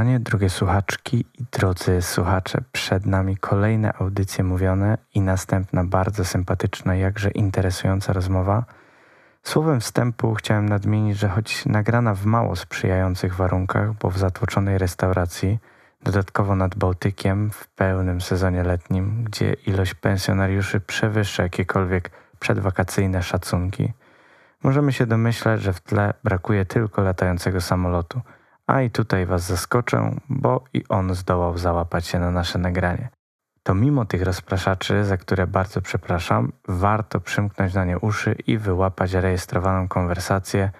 [0.00, 6.94] Uszanowanie, drogie słuchaczki i drodzy słuchacze, przed nami kolejne audycje mówione i następna bardzo sympatyczna,
[6.94, 8.64] jakże interesująca rozmowa.
[9.42, 15.58] Słowem wstępu chciałem nadmienić, że choć nagrana w mało sprzyjających warunkach, bo w zatłoczonej restauracji,
[16.02, 23.92] dodatkowo nad Bałtykiem w pełnym sezonie letnim, gdzie ilość pensjonariuszy przewyższa jakiekolwiek przedwakacyjne szacunki,
[24.62, 28.20] możemy się domyślać, że w tle brakuje tylko latającego samolotu–
[28.70, 33.08] a i tutaj Was zaskoczę, bo i on zdołał załapać się na nasze nagranie.
[33.62, 39.12] To mimo tych rozpraszaczy, za które bardzo przepraszam, warto przymknąć na nie uszy i wyłapać
[39.12, 40.70] rejestrowaną konwersację,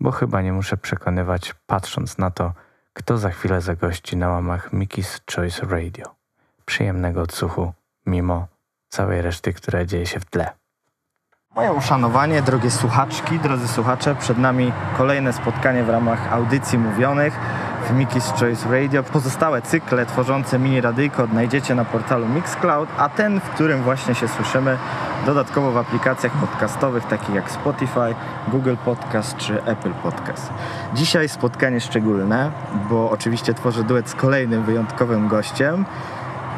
[0.00, 2.52] bo chyba nie muszę przekonywać, patrząc na to,
[2.92, 6.14] kto za chwilę zagości na łamach Mickey's Choice Radio.
[6.64, 7.72] Przyjemnego odsłuchu,
[8.06, 8.46] mimo
[8.88, 10.50] całej reszty, która dzieje się w tle.
[11.56, 17.38] Moje uszanowanie, drogie słuchaczki, drodzy słuchacze, przed nami kolejne spotkanie w ramach audycji mówionych
[17.88, 19.02] w Mickey's Choice Radio.
[19.02, 24.28] Pozostałe cykle tworzące mini radyjko odnajdziecie na portalu Mixcloud, a ten, w którym właśnie się
[24.28, 24.78] słyszymy,
[25.26, 28.14] dodatkowo w aplikacjach podcastowych takich jak Spotify,
[28.48, 30.50] Google Podcast czy Apple Podcast.
[30.94, 32.50] Dzisiaj spotkanie szczególne,
[32.90, 35.84] bo oczywiście tworzę duet z kolejnym wyjątkowym gościem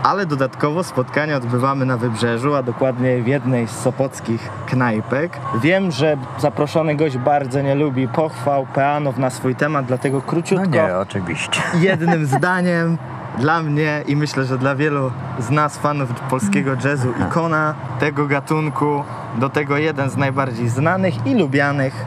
[0.03, 5.39] ale dodatkowo spotkania odbywamy na Wybrzeżu, a dokładnie w jednej z sopockich knajpek.
[5.63, 10.67] Wiem, że zaproszony gość bardzo nie lubi pochwał, peanów na swój temat, dlatego króciutko...
[10.67, 11.63] No nie, oczywiście.
[11.81, 12.99] Jednym zdaniem
[13.39, 19.05] dla mnie i myślę, że dla wielu z nas fanów polskiego jazzu ikona tego gatunku,
[19.39, 22.05] do tego jeden z najbardziej znanych i lubianych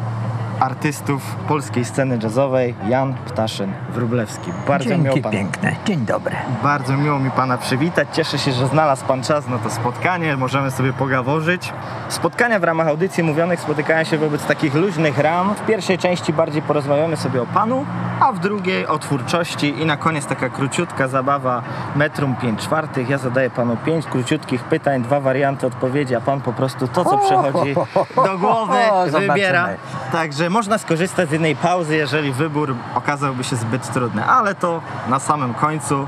[0.61, 4.51] artystów polskiej sceny jazzowej, Jan Ptaszyn-Wróblewski.
[4.67, 5.75] Bardzo Dzięki miło pan, piękne.
[5.85, 6.35] Dzień dobry.
[6.63, 8.07] Bardzo miło mi pana przywitać.
[8.13, 10.37] Cieszę się, że znalazł pan czas na to spotkanie.
[10.37, 11.73] Możemy sobie pogaworzyć.
[12.09, 15.55] Spotkania w ramach audycji mówionych spotykają się wobec takich luźnych ram.
[15.55, 17.85] W pierwszej części bardziej porozmawiamy sobie o panu,
[18.19, 21.61] a w drugiej o twórczości i na koniec taka króciutka zabawa
[21.95, 23.09] metrum 5 czwartych.
[23.09, 27.17] Ja zadaję panu pięć króciutkich pytań, dwa warianty odpowiedzi, a pan po prostu to, co
[27.17, 27.75] przychodzi
[28.15, 28.77] do głowy,
[29.19, 29.69] wybiera.
[30.11, 35.19] Także można skorzystać z jednej pauzy, jeżeli wybór okazałby się zbyt trudny, ale to na
[35.19, 36.07] samym końcu.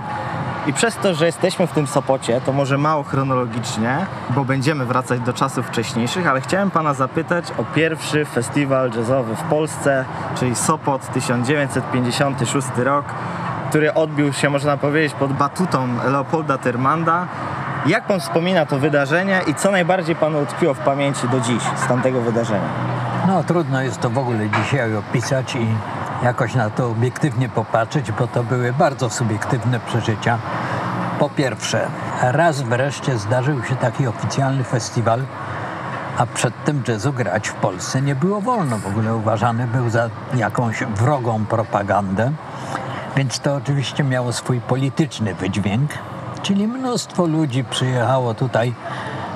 [0.68, 5.20] I przez to, że jesteśmy w tym Sopocie, to może mało chronologicznie, bo będziemy wracać
[5.20, 10.06] do czasów wcześniejszych, ale chciałem Pana zapytać o pierwszy festiwal jazzowy w Polsce,
[10.40, 13.06] czyli Sopot 1956 rok,
[13.70, 17.28] który odbił się, można powiedzieć, pod batutą Leopolda Tyrmanda.
[17.86, 21.88] Jak Pan wspomina to wydarzenie i co najbardziej Panu utkwiło w pamięci do dziś z
[21.88, 22.93] tamtego wydarzenia?
[23.28, 25.68] No trudno jest to w ogóle dzisiaj opisać i
[26.24, 30.40] jakoś na to obiektywnie popatrzeć, bo to były bardzo subiektywne przeżycia.
[31.20, 31.88] Po pierwsze,
[32.22, 35.22] raz wreszcie zdarzył się taki oficjalny festiwal,
[36.18, 38.78] a przedtem jazzu grać w Polsce nie było wolno.
[38.78, 42.32] W ogóle uważany był za jakąś wrogą propagandę,
[43.16, 45.92] więc to oczywiście miało swój polityczny wydźwięk,
[46.42, 48.74] czyli mnóstwo ludzi przyjechało tutaj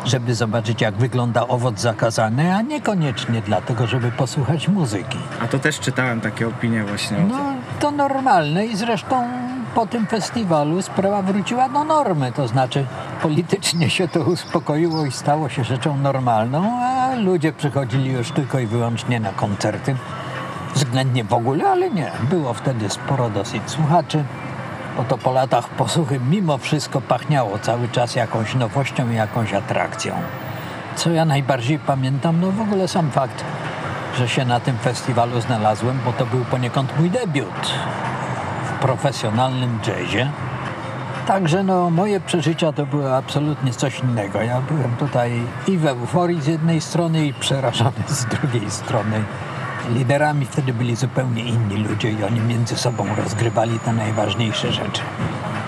[0.06, 5.18] żeby zobaczyć, jak wygląda owoc zakazany, a niekoniecznie dlatego, żeby posłuchać muzyki.
[5.44, 7.18] A to też czytałem takie opinie właśnie.
[7.30, 7.40] No,
[7.80, 9.28] to normalne i zresztą
[9.76, 12.86] po tym festiwalu sprawa wróciła do normy, to znaczy
[13.22, 18.68] politycznie się to uspokoiło i stało się rzeczą normalną, a ludzie przychodzili już tylko i
[18.68, 19.96] wyłącznie na koncerty.
[20.76, 22.12] Względnie w ogóle, ale nie.
[22.30, 24.24] Było wtedy sporo dosyć słuchaczy.
[24.98, 30.14] Oto po latach posłuchy mimo wszystko pachniało cały czas jakąś nowością i jakąś atrakcją.
[30.96, 33.44] Co ja najbardziej pamiętam, no w ogóle sam fakt,
[34.18, 37.74] że się na tym festiwalu znalazłem, bo to był poniekąd mój debiut
[38.64, 40.32] w profesjonalnym jazzie.
[41.28, 44.42] Także no, moje przeżycia to były absolutnie coś innego.
[44.42, 49.24] Ja byłem tutaj i w euforii z jednej strony i przerażony z drugiej strony
[49.90, 55.02] liderami wtedy byli zupełnie inni ludzie i oni między sobą rozgrywali te najważniejsze rzeczy.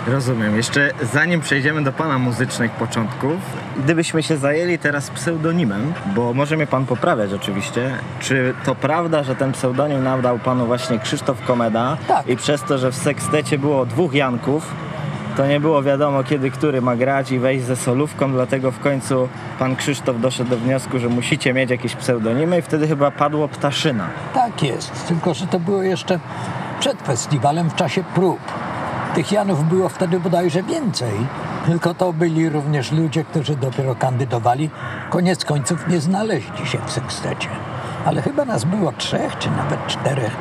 [0.07, 0.55] Rozumiem.
[0.55, 3.37] Jeszcze zanim przejdziemy do Pana muzycznych początków,
[3.77, 9.35] gdybyśmy się zajęli teraz pseudonimem, bo może mnie Pan poprawiać oczywiście, czy to prawda, że
[9.35, 12.27] ten pseudonim nadał Panu właśnie Krzysztof Komeda tak.
[12.27, 14.73] i przez to, że w sekstecie było dwóch Janków,
[15.37, 19.29] to nie było wiadomo kiedy który ma grać i wejść ze solówką, dlatego w końcu
[19.59, 24.07] pan Krzysztof doszedł do wniosku, że musicie mieć jakieś pseudonimy i wtedy chyba padło Ptaszyna.
[24.33, 26.19] Tak jest, tylko że to było jeszcze
[26.79, 28.39] przed festiwalem w czasie prób.
[29.15, 31.13] Tych Janów było wtedy bodajże więcej,
[31.65, 34.69] tylko to byli również ludzie, którzy dopiero kandydowali.
[35.09, 37.49] Koniec końców nie znaleźli się w sekstecie.
[38.05, 40.35] Ale chyba nas było trzech, czy nawet czterech.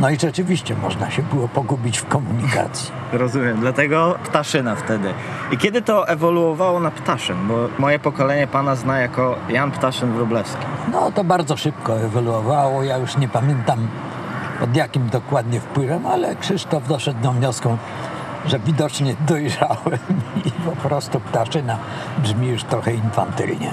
[0.00, 2.92] No i rzeczywiście można się było pogubić w komunikacji.
[3.12, 5.14] Rozumiem, dlatego ptaszyna wtedy.
[5.50, 7.36] I kiedy to ewoluowało na ptaszyn?
[7.48, 10.66] Bo moje pokolenie pana zna jako Jan Ptaszyn Wróblewski.
[10.92, 12.82] No to bardzo szybko ewoluowało.
[12.82, 13.88] Ja już nie pamiętam
[14.60, 17.78] pod jakim dokładnie wpływem, ale Krzysztof doszedł do wniosku,
[18.46, 19.98] że widocznie dojrzałem
[20.44, 21.78] i po prostu ptaszyna
[22.18, 23.72] brzmi już trochę infantylnie.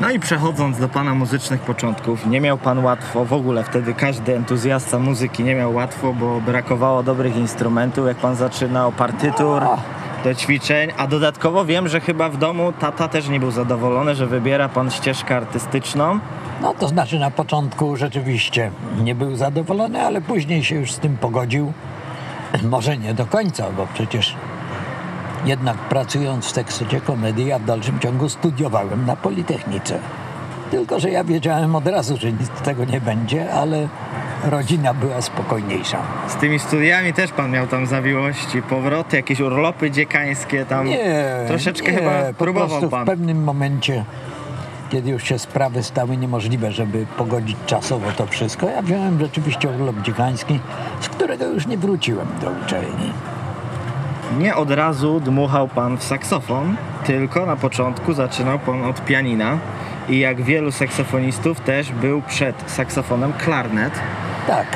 [0.00, 4.36] No i przechodząc do Pana muzycznych początków, nie miał Pan łatwo, w ogóle wtedy każdy
[4.36, 9.62] entuzjasta muzyki nie miał łatwo, bo brakowało dobrych instrumentów, jak Pan zaczynał, partytur
[10.24, 14.26] do ćwiczeń, a dodatkowo wiem, że chyba w domu tata też nie był zadowolony, że
[14.26, 16.18] wybiera Pan ścieżkę artystyczną.
[16.62, 18.70] No to znaczy na początku rzeczywiście
[19.02, 21.72] nie był zadowolony, ale później się już z tym pogodził.
[22.62, 24.36] Może nie do końca, bo przecież
[25.44, 29.98] jednak pracując w tekstycie komedii, ja w dalszym ciągu studiowałem na Politechnice.
[30.70, 33.88] Tylko, że ja wiedziałem od razu, że nic z tego nie będzie, ale
[34.50, 35.98] rodzina była spokojniejsza.
[36.28, 40.86] Z tymi studiami też Pan miał tam zawiłości, powroty, jakieś urlopy dziekańskie tam.
[40.86, 43.02] Nie, Troszeczkę nie, chyba po próbował prostu Pan.
[43.04, 44.04] w pewnym momencie,
[44.90, 50.02] kiedy już się sprawy stały niemożliwe, żeby pogodzić czasowo to wszystko, ja wziąłem rzeczywiście urlop
[50.02, 50.60] dziekański,
[51.00, 53.12] z którego już nie wróciłem do uczelni.
[54.36, 59.58] Nie od razu dmuchał Pan w saksofon, tylko na początku zaczynał Pan od pianina
[60.08, 63.92] i jak wielu saksofonistów też był przed saksofonem klarnet.
[64.46, 64.66] Tak,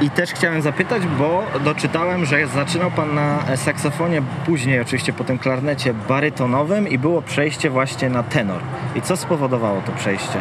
[0.00, 5.38] I też chciałem zapytać, bo doczytałem, że zaczynał Pan na saksofonie, później oczywiście po tym
[5.38, 8.60] klarnecie barytonowym i było przejście właśnie na tenor.
[8.94, 10.40] I co spowodowało to przejście?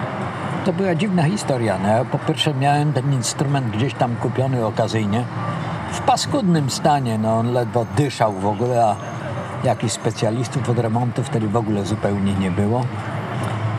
[0.70, 1.80] to była dziwna historia.
[1.84, 5.24] No, ja po pierwsze miałem ten instrument gdzieś tam kupiony okazyjnie,
[5.92, 8.96] w paskudnym stanie, no on ledwo dyszał w ogóle, a
[9.64, 12.86] jakichś specjalistów od remontu wtedy w ogóle zupełnie nie było.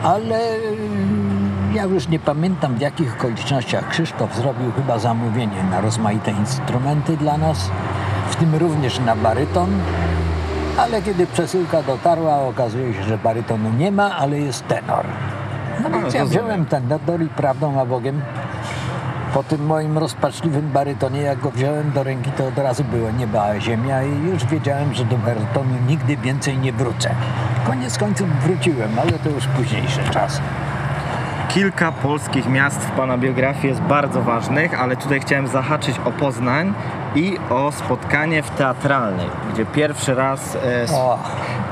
[0.03, 6.31] Ale mm, ja już nie pamiętam w jakich okolicznościach Krzysztof zrobił chyba zamówienie na rozmaite
[6.31, 7.69] instrumenty dla nas,
[8.29, 9.69] w tym również na baryton.
[10.77, 15.05] Ale kiedy przesyłka dotarła, okazuje się, że barytonu nie ma, ale jest tenor.
[15.83, 18.21] No więc ja wziąłem ten tenor i prawdą a Bogiem
[19.33, 23.43] po tym moim rozpaczliwym barytonie, jak go wziąłem do ręki, to od razu było nieba
[23.43, 27.15] a ziemia i już wiedziałem, że do barytonu nigdy więcej nie wrócę.
[27.67, 30.41] Koniec końców wróciłem, ale to już późniejszy czas.
[31.49, 36.73] Kilka polskich miast w Pana biografii jest bardzo ważnych, ale tutaj chciałem zahaczyć o Poznań
[37.15, 40.85] i o spotkanie w teatralnej, gdzie pierwszy raz, e,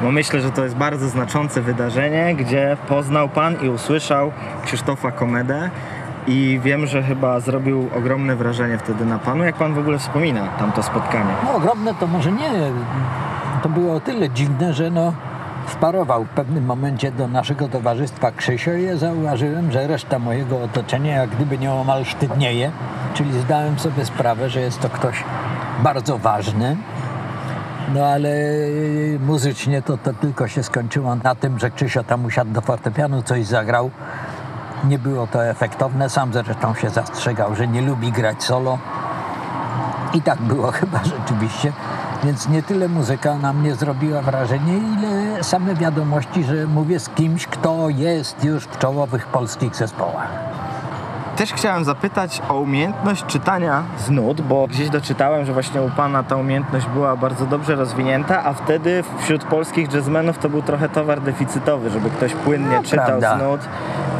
[0.02, 4.32] no myślę, że to jest bardzo znaczące wydarzenie, gdzie poznał Pan i usłyszał
[4.66, 5.70] Krzysztofa Komedę
[6.27, 9.44] i wiem, że chyba zrobił ogromne wrażenie wtedy na Panu.
[9.44, 11.33] Jak Pan w ogóle wspomina tamto spotkanie?
[11.45, 12.50] no ogromne to może nie.
[13.63, 15.13] To było o tyle dziwne, że no
[15.68, 21.16] wparował w pewnym momencie do naszego towarzystwa Krzysio i ja zauważyłem, że reszta mojego otoczenia
[21.16, 22.71] jak gdyby nieomal sztywnieje.
[23.13, 25.24] Czyli zdałem sobie sprawę, że jest to ktoś
[25.83, 26.77] bardzo ważny.
[27.94, 28.30] No ale
[29.19, 33.45] muzycznie to, to tylko się skończyło na tym, że Krzysio tam usiadł do fortepianu, coś
[33.45, 33.92] zagrał.
[34.84, 36.10] Nie było to efektowne.
[36.10, 38.78] Sam zresztą się zastrzegał, że nie lubi grać solo.
[40.14, 41.74] I tak było chyba rzeczywiście.
[42.24, 47.48] Więc nie tyle muzyka na mnie zrobiła wrażenie, ile same wiadomości, że mówię z kimś,
[47.48, 50.30] kto jest już w czołowych polskich zespołach.
[51.40, 56.24] Też chciałem zapytać o umiejętność czytania z nut, bo gdzieś doczytałem, że właśnie u Pana
[56.24, 61.22] ta umiejętność była bardzo dobrze rozwinięta, a wtedy wśród polskich jazzmenów to był trochę towar
[61.22, 63.38] deficytowy, żeby ktoś płynnie No, czytał prawda.
[63.38, 63.62] z nut.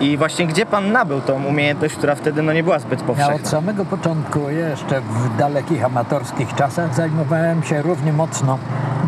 [0.02, 3.36] I właśnie gdzie Pan nabył tą umiejętność, która wtedy no nie była zbyt Ja powszechna?
[3.36, 8.58] od samego początku, jeszcze w dalekich amatorskich czasach, zajmowałem się równie mocno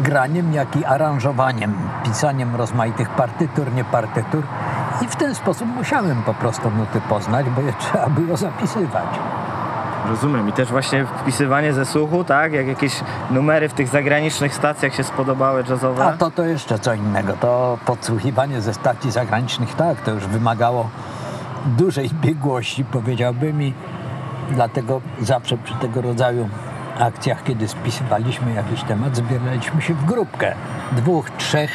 [0.03, 1.73] graniem, jak i aranżowaniem,
[2.05, 4.43] pisaniem rozmaitych partytur, nie partytur.
[5.01, 9.05] I w ten sposób musiałem po prostu nuty poznać, bo je trzeba było zapisywać.
[10.09, 10.49] Rozumiem.
[10.49, 12.53] I też właśnie wpisywanie ze słuchu, tak?
[12.53, 16.05] Jak jakieś numery w tych zagranicznych stacjach się spodobały jazzowe.
[16.05, 17.33] A to to jeszcze co innego.
[17.33, 20.89] To podsłuchiwanie ze stacji zagranicznych, tak, to już wymagało
[21.65, 23.73] dużej biegłości, powiedziałbym i
[24.51, 26.49] dlatego zawsze przy tego rodzaju
[26.99, 30.55] akcjach, kiedy spisywaliśmy jakiś temat, zbieraliśmy się w grupkę
[30.91, 31.71] dwóch, trzech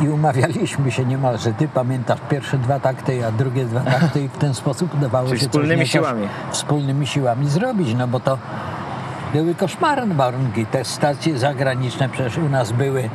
[0.00, 4.38] i umawialiśmy się niemalże, ty pamiętasz pierwsze dwa takty, a drugie dwa takty i w
[4.38, 6.28] ten sposób udawało Czyli się wspólnymi siłami.
[6.50, 8.38] wspólnymi siłami zrobić, no bo to
[9.32, 10.66] były koszmarne warunki.
[10.66, 13.10] Te stacje zagraniczne przecież u nas były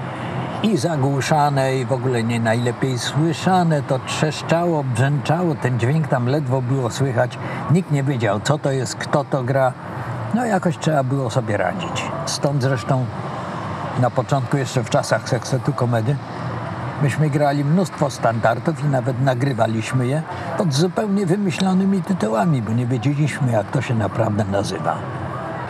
[0.63, 3.81] i zagłuszane i w ogóle nie najlepiej słyszane.
[3.81, 7.37] To trzeszczało, brzęczało, ten dźwięk tam ledwo było słychać.
[7.71, 9.73] Nikt nie wiedział, co to jest, kto to gra.
[10.33, 12.05] No jakoś trzeba było sobie radzić.
[12.25, 13.05] Stąd zresztą
[14.01, 16.15] na początku, jeszcze w czasach seksetu komedy,
[17.03, 20.21] myśmy grali mnóstwo standardów i nawet nagrywaliśmy je
[20.57, 24.95] pod zupełnie wymyślonymi tytułami, bo nie wiedzieliśmy, jak to się naprawdę nazywa.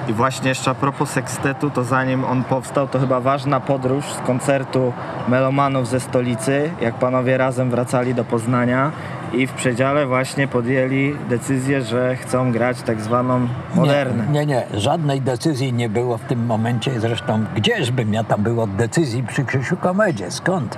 [0.08, 4.20] I właśnie jeszcze a propos sekstetu, to zanim on powstał, to chyba ważna podróż z
[4.20, 4.94] koncertu
[5.28, 8.92] melomanów ze stolicy, jak panowie razem wracali do Poznania
[9.34, 14.26] i w przedziale właśnie podjęli decyzję, że chcą grać tak zwaną modernę.
[14.32, 17.00] Nie, nie, nie, żadnej decyzji nie było w tym momencie.
[17.00, 20.32] Zresztą gdzieżbym ja tam był od decyzji przy Krzysiu Komedzie?
[20.32, 20.78] Skąd?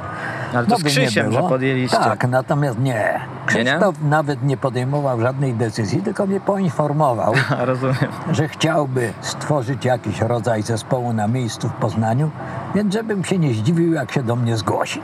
[0.54, 1.98] Ale to z by nie Krzysiem, że podjęliście.
[1.98, 3.20] Tak, natomiast nie.
[3.56, 3.72] Nie, nie?
[3.72, 7.34] Krzysztof nawet nie podejmował żadnej decyzji, tylko mnie poinformował,
[8.32, 12.30] że chciałby stworzyć jakiś rodzaj zespołu na miejscu w Poznaniu,
[12.76, 15.02] więc żebym się nie zdziwił, jak się do mnie zgłosi.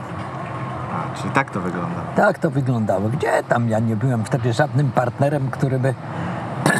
[1.16, 2.00] Czyli tak to wygląda.
[2.16, 3.08] Tak to wyglądało.
[3.08, 5.94] Gdzie tam ja nie byłem wtedy żadnym partnerem, który by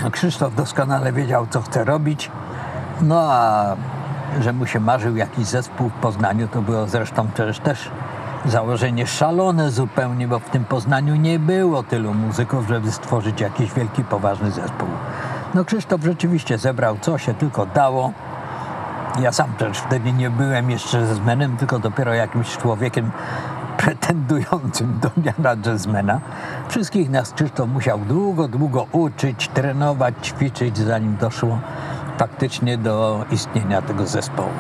[0.13, 2.31] Krzysztof doskonale wiedział, co chce robić.
[3.01, 3.77] No a
[4.41, 7.91] że mu się marzył jakiś zespół w Poznaniu, to było zresztą przecież też
[8.47, 14.05] założenie szalone zupełnie, bo w tym Poznaniu nie było tylu muzyków, żeby stworzyć jakiś wielki,
[14.05, 14.89] poważny zespół.
[15.55, 18.13] No Krzysztof rzeczywiście zebrał co się tylko dało.
[19.21, 23.11] Ja sam przecież wtedy nie byłem jeszcze jazzmenem, tylko dopiero jakimś człowiekiem
[23.79, 26.21] pretendującym do miana jazzmena.
[26.69, 31.59] Wszystkich nas Krzysztof musiał długo, długo uczyć, trenować, ćwiczyć, zanim doszło
[32.19, 34.51] faktycznie do istnienia tego zespołu.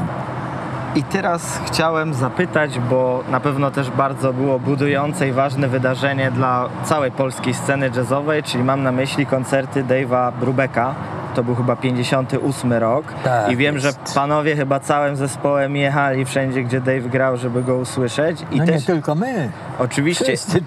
[0.94, 6.68] I teraz chciałem zapytać, bo na pewno też bardzo było budujące i ważne wydarzenie dla
[6.84, 10.94] całej polskiej sceny jazzowej, czyli mam na myśli koncerty Dave'a Brubeka.
[11.38, 13.04] To był chyba 58 rok.
[13.24, 14.14] Tak I wiem, że jest.
[14.14, 18.44] panowie chyba całym zespołem jechali wszędzie, gdzie Dave grał, żeby go usłyszeć.
[18.50, 20.24] I No też nie tylko my, oczywiście.
[20.24, 20.60] wszyscy.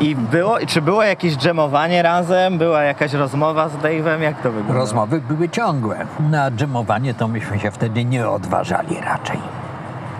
[0.00, 2.58] I było, czy było jakieś dżemowanie razem?
[2.58, 4.20] Była jakaś rozmowa z Dave'em?
[4.20, 4.78] Jak to wyglądało?
[4.80, 5.96] Rozmowy były ciągłe.
[6.30, 9.38] Na dżemowanie to myśmy się wtedy nie odważali raczej.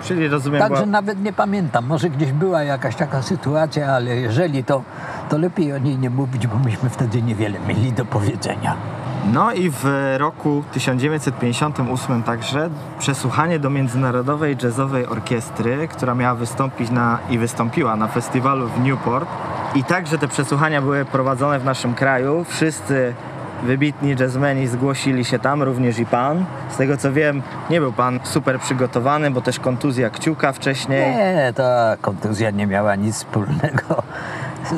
[0.05, 0.87] Czyli rozumiem, Także była...
[0.87, 1.87] nawet nie pamiętam.
[1.87, 4.83] Może gdzieś była jakaś taka sytuacja, ale jeżeli to,
[5.29, 8.77] to lepiej o niej nie mówić, bo myśmy wtedy niewiele mieli do powiedzenia.
[9.25, 9.85] No i w
[10.19, 18.09] roku 1958 także przesłuchanie do Międzynarodowej Jazzowej Orkiestry, która miała wystąpić na, i wystąpiła na
[18.09, 19.29] festiwalu w Newport.
[19.75, 22.45] I także te przesłuchania były prowadzone w naszym kraju.
[22.49, 23.15] Wszyscy
[23.63, 26.45] wybitni jazzmeni zgłosili się tam, również i pan.
[26.71, 31.17] Z tego co wiem, nie był pan super przygotowany, bo też kontuzja kciuka wcześniej.
[31.17, 34.03] Nie, ta kontuzja nie miała nic wspólnego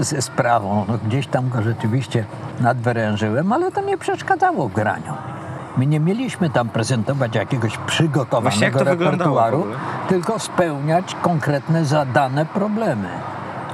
[0.00, 0.84] ze sprawą.
[0.88, 2.24] No, gdzieś tam go rzeczywiście
[2.60, 5.12] nadwyrężyłem, ale to nie przeszkadzało w graniu.
[5.76, 9.66] My nie mieliśmy tam prezentować jakiegoś Właśnie jak przygotowanego w repertuaru,
[10.08, 13.08] tylko spełniać konkretne zadane problemy.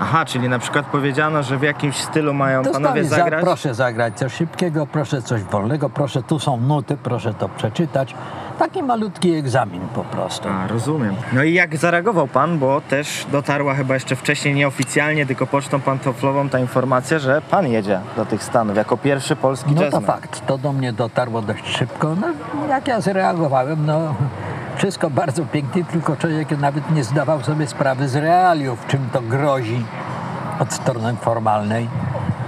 [0.00, 3.44] Aha, czyli na przykład powiedziano, że w jakimś stylu mają panowie Dostali za, zagrać.
[3.44, 8.14] proszę zagrać coś szybkiego, proszę coś wolnego, proszę tu są nuty, proszę to przeczytać.
[8.58, 10.48] Taki malutki egzamin po prostu.
[10.48, 11.14] A, rozumiem.
[11.32, 16.48] No i jak zareagował pan, bo też dotarła chyba jeszcze wcześniej nieoficjalnie, tylko pocztą pantoflową
[16.48, 20.04] ta informacja, że pan jedzie do tych Stanów jako pierwszy polski No to jazzman.
[20.04, 22.16] fakt, to do mnie dotarło dość szybko.
[22.20, 22.26] No,
[22.68, 24.14] jak ja zareagowałem, no
[24.78, 29.84] wszystko bardzo pięknie, tylko człowiek nawet nie zdawał sobie sprawy z realiów, czym to grozi
[30.58, 31.88] od strony formalnej.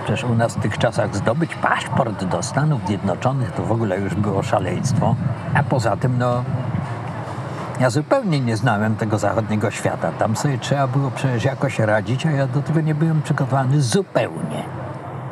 [0.05, 4.15] Przecież u nas w tych czasach zdobyć paszport do Stanów Zjednoczonych to w ogóle już
[4.15, 5.17] było szaleństwo.
[5.55, 6.45] A poza tym, no,
[7.81, 10.13] ja zupełnie nie znałem tego zachodniego świata.
[10.19, 14.80] Tam sobie trzeba było przecież jakoś radzić, a ja do tego nie byłem przygotowany zupełnie.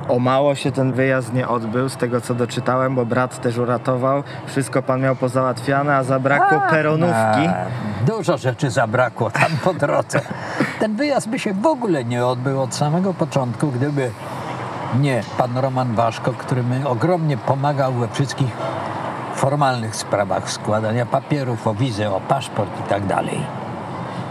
[0.08, 4.22] O mało się ten wyjazd nie odbył, z tego co doczytałem, bo brat też uratował.
[4.46, 7.46] Wszystko pan miał pozałatwiane, a zabrakło A, peronówki.
[7.48, 7.66] a,
[8.06, 10.20] Dużo rzeczy zabrakło tam po drodze.
[10.80, 14.10] Ten wyjazd by się w ogóle nie odbył od samego początku, gdyby
[15.00, 18.50] nie pan Roman Waszko, który mi ogromnie pomagał we wszystkich
[19.34, 23.40] formalnych sprawach składania papierów o wizę, o paszport i tak dalej.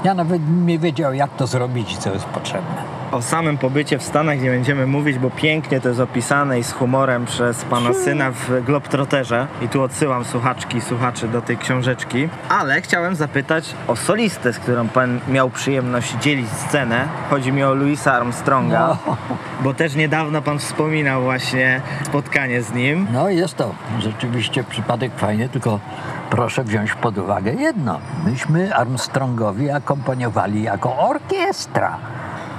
[0.03, 2.97] Ja nawet nie wiedział, jak to zrobić i co jest potrzebne.
[3.12, 6.72] O samym pobycie w Stanach nie będziemy mówić, bo pięknie to jest opisane i z
[6.74, 9.48] humorem przez pana syna w Globetrotterze.
[9.62, 12.30] I tu odsyłam słuchaczki i słuchaczy do tej książeczki.
[12.50, 17.08] Ale chciałem zapytać o solistę, z którą pan miał przyjemność dzielić scenę.
[17.30, 19.18] Chodzi mi o Louisa Armstronga, No.
[19.64, 23.08] bo też niedawno pan wspominał właśnie spotkanie z nim.
[23.14, 25.80] No jest to rzeczywiście przypadek fajny, tylko
[26.30, 28.00] proszę wziąć pod uwagę jedno.
[28.26, 31.98] Myśmy Armstrongowi akompaniowali jako orkiestra.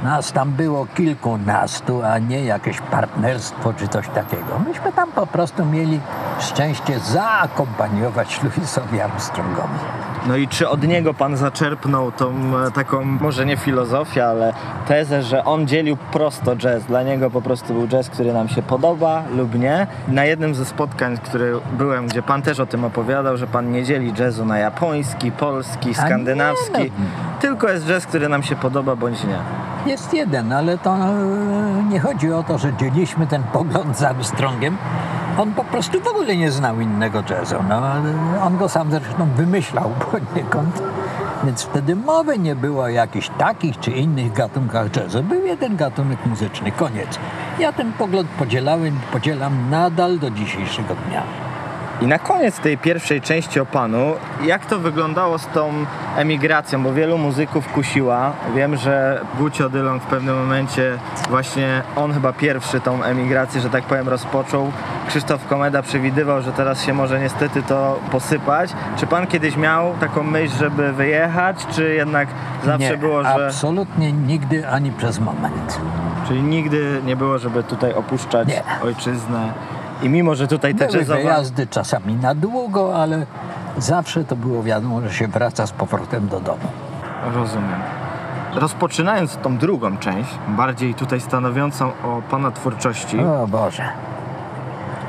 [0.05, 4.59] Nas tam było kilkunastu, a nie jakieś partnerstwo czy coś takiego.
[4.69, 6.01] Myśmy tam po prostu mieli
[6.41, 9.79] szczęście zaakompaniować Louisowi Armstrongowi.
[10.27, 12.33] No i czy od niego pan zaczerpnął tą
[12.67, 14.53] e, taką, może nie filozofię, ale
[14.87, 16.85] tezę, że on dzielił prosto jazz.
[16.85, 19.87] Dla niego po prostu był jazz, który nam się podoba lub nie.
[20.09, 23.85] Na jednym ze spotkań, które byłem, gdzie pan też o tym opowiadał, że pan nie
[23.85, 26.93] dzieli jazzu na japoński, polski, A nie, skandynawski.
[26.99, 27.05] no.
[27.41, 29.39] Tylko jest jazz, który nam się podoba bądź nie.
[29.89, 34.77] Jest jeden, ale to e, nie chodzi o to, że dzieliliśmy ten pogląd z Armstrongiem,
[35.39, 37.57] On po prostu w ogóle nie znał innego jazzu.
[37.69, 37.83] No,
[38.43, 40.83] on go sam zresztą wymyślał poniekąd.
[41.45, 45.23] Więc wtedy mowy nie było o jakichś takich czy innych gatunkach jazzu.
[45.23, 47.19] Był jeden gatunek muzyczny, koniec.
[47.59, 51.48] Ja ten pogląd podzielałem, podzielam nadal do dzisiejszego dnia.
[52.01, 54.15] I na koniec tej pierwszej części o panu,
[54.45, 55.73] jak to wyglądało z tą
[56.17, 58.33] emigracją, bo wielu muzyków kusiła.
[58.55, 60.99] Wiem, że Gucio Dylon w pewnym momencie
[61.31, 64.73] właśnie on chyba pierwszy tą emigrację, że tak powiem, rozpoczął.
[65.09, 68.71] Krzysztof Komeda przewidywał, że teraz się może niestety to posypać.
[68.97, 72.29] Czy pan kiedyś miał taką myśl, żeby wyjechać, czy jednak
[72.65, 73.47] zawsze nie, było, że...
[73.47, 75.81] absolutnie nigdy ani przez moment.
[76.29, 78.63] Czyli nigdy nie było, żeby tutaj opuszczać Nie.
[78.83, 79.53] ojczyznę.
[80.03, 83.27] I mimo, że tutaj te Były wyjazdy czasami na długo, ale
[83.79, 86.69] zawsze to było wiadomo, że się wraca z powrotem do domu.
[87.35, 87.81] Rozumiem.
[88.55, 93.83] Rozpoczynając tą drugą część, bardziej tutaj stanowiącą o Pana twórczości, O Boże.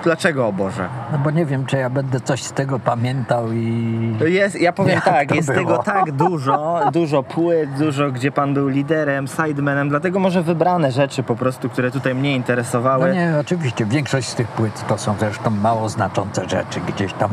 [0.03, 0.89] Dlaczego o Boże?
[1.11, 4.15] No bo nie wiem, czy ja będę coś z tego pamiętał i...
[4.25, 5.59] Jest, ja powiem tak, jest było?
[5.59, 11.23] tego tak dużo, dużo płyt, dużo gdzie Pan był liderem, sidemanem, dlatego może wybrane rzeczy
[11.23, 13.07] po prostu, które tutaj mnie interesowały.
[13.07, 16.79] No nie, oczywiście, większość z tych płyt to są zresztą mało znaczące rzeczy.
[16.87, 17.29] Gdzieś tam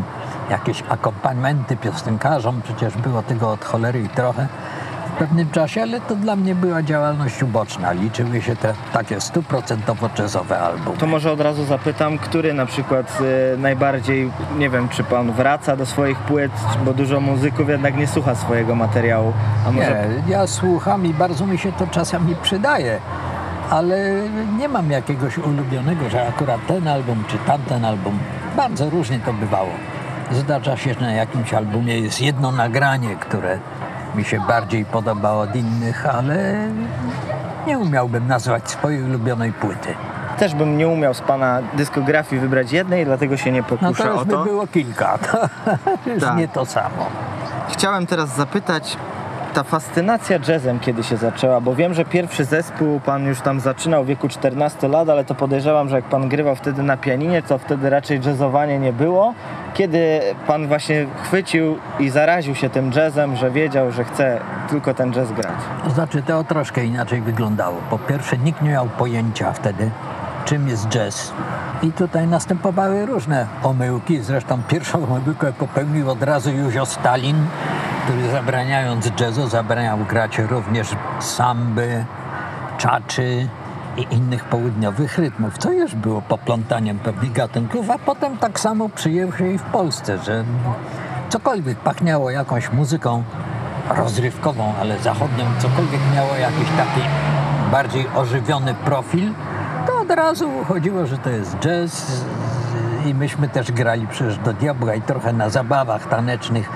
[0.51, 4.47] jakieś akompaniamenty piosenkarzom, przecież było tego od cholery i trochę
[5.19, 7.93] pewnym czasie, ale to dla mnie była działalność uboczna.
[7.93, 10.99] Liczyły się te takie stuprocentowo jazzowe albumy.
[10.99, 13.19] To może od razu zapytam, który na przykład
[13.55, 16.53] y, najbardziej, nie wiem, czy Pan wraca do swoich płyt,
[16.85, 19.33] bo dużo muzyków jednak nie słucha swojego materiału,
[19.67, 22.99] a może Nie, ja słucham i bardzo mi się to czasami przydaje,
[23.71, 24.13] ale
[24.59, 28.19] nie mam jakiegoś ulubionego, że akurat ten album czy tamten album.
[28.57, 29.71] Bardzo różnie to bywało.
[30.33, 33.59] Zdarza się, że na jakimś albumie jest jedno nagranie, które
[34.17, 36.69] mi się bardziej podoba od innych, ale
[37.67, 39.95] nie umiałbym nazwać swojej ulubionej płyty.
[40.39, 44.11] też bym nie umiał z Pana dyskografii wybrać jednej, dlatego się nie No pokuszę to
[44.11, 44.45] o już by to.
[44.45, 45.19] było kilka.
[46.21, 46.37] To Tak.
[46.37, 47.07] nie to samo.
[47.69, 48.97] Chciałem teraz zapytać,
[49.57, 54.05] ta fascynacja jazzem kiedy się zaczęła, bo wiem, że pierwszy zespół Pan już tam zaczynał
[54.05, 57.59] w wieku 14 lat, ale to podejrzewam, że jak Pan grywał wtedy na pianinie, to
[57.59, 59.35] wtedy raczej jazzowanie nie było.
[59.75, 65.13] Kiedy Pan właśnie chwycił i zaraził się tym jazzem, że wiedział, że chce tylko ten
[65.13, 65.57] jazz grać?
[65.85, 67.77] To znaczy, to troszkę inaczej wyglądało.
[67.91, 69.91] Po pierwsze, nikt nie miał pojęcia wtedy,
[70.45, 71.33] czym jest jazz.
[71.83, 74.21] I tutaj następowały różne omyłki.
[74.23, 77.37] Zresztą pierwszą omyłkę popełnił od razu Józio Stalin,
[78.07, 80.89] który zabraniając jazzu, zabraniał grać również
[81.21, 82.05] samby,
[82.79, 83.49] czaczy
[83.97, 89.33] i innych południowych rytmów, co już było poplątaniem pewnych gatunków, a potem tak samo przyjęło
[89.33, 90.45] się i w Polsce, że
[91.29, 93.25] cokolwiek pachniało jakąś muzyką
[93.91, 97.01] rozrywkową, ale zachodnią, cokolwiek miało jakiś taki
[97.73, 99.33] bardziej ożywiony profil,
[99.87, 102.25] to od razu chodziło, że to jest jazz.
[103.07, 106.71] I myśmy też grali przecież do diabła i trochę na zabawach tanecznych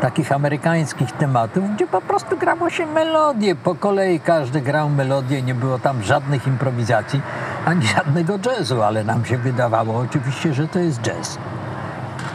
[0.00, 3.56] takich amerykańskich tematów, gdzie po prostu grało się melodie.
[3.56, 7.20] Po kolei każdy grał melodię, nie było tam żadnych improwizacji,
[7.66, 11.38] ani żadnego jazzu, ale nam się wydawało oczywiście, że to jest jazz.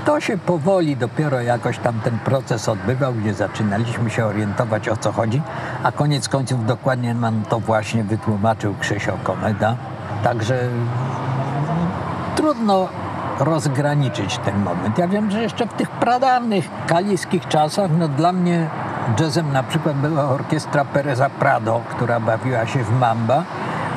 [0.05, 5.11] To się powoli dopiero jakoś tam ten proces odbywał, gdzie zaczynaliśmy się orientować o co
[5.11, 5.41] chodzi,
[5.83, 9.75] a koniec końców dokładnie nam to właśnie wytłumaczył Krzysio Komeda.
[10.23, 10.69] Także
[12.35, 12.89] trudno
[13.39, 14.97] rozgraniczyć ten moment.
[14.97, 18.67] Ja wiem, że jeszcze w tych pradawnych kaliskich czasach, no dla mnie
[19.19, 23.43] jazzem na przykład była orkiestra Pereza Prado, która bawiła się w Mamba,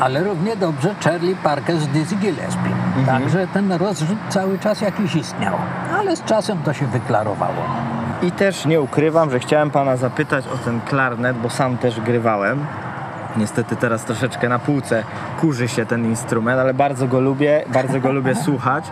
[0.00, 2.70] ale równie dobrze Charlie Parker z Dizzy Gillespie.
[3.06, 5.54] Także ten rozrzut cały czas jakiś istniał,
[5.98, 7.62] ale z czasem to się wyklarowało.
[8.22, 12.66] I też nie ukrywam, że chciałem Pana zapytać o ten klarnet, bo sam też grywałem.
[13.36, 15.04] Niestety teraz troszeczkę na półce
[15.40, 18.84] kurzy się ten instrument, ale bardzo go lubię, bardzo go lubię słuchać.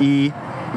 [0.00, 0.32] I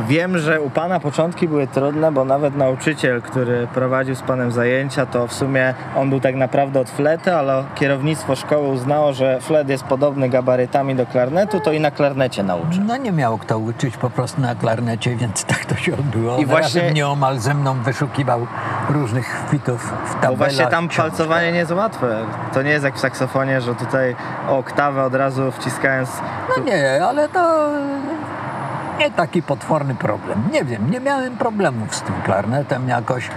[0.07, 5.05] wiem, że u Pana początki były trudne, bo nawet nauczyciel, który prowadził z Panem zajęcia,
[5.05, 9.69] to w sumie on był tak naprawdę od flety, ale kierownictwo szkoły uznało, że flet
[9.69, 12.81] jest podobny gabarytami do klarnetu, to i na klarnecie nauczy.
[12.87, 16.37] No nie miał kto uczyć po prostu na klarnecie, więc tak to się odbyło.
[16.37, 18.47] I właśnie nieomal ze mną wyszukiwał
[18.89, 20.29] różnych chwitów w tabelach.
[20.29, 22.25] Bo właśnie tam palcowanie nie jest łatwe.
[22.53, 24.15] To nie jest jak w saksofonie, że tutaj
[24.49, 26.09] oktawę od razu wciskając
[26.57, 27.69] No nie, ale to
[28.99, 30.43] nie taki potworny problem.
[30.51, 33.29] Nie wiem, nie miałem problemów z tym klarnetem jakoś.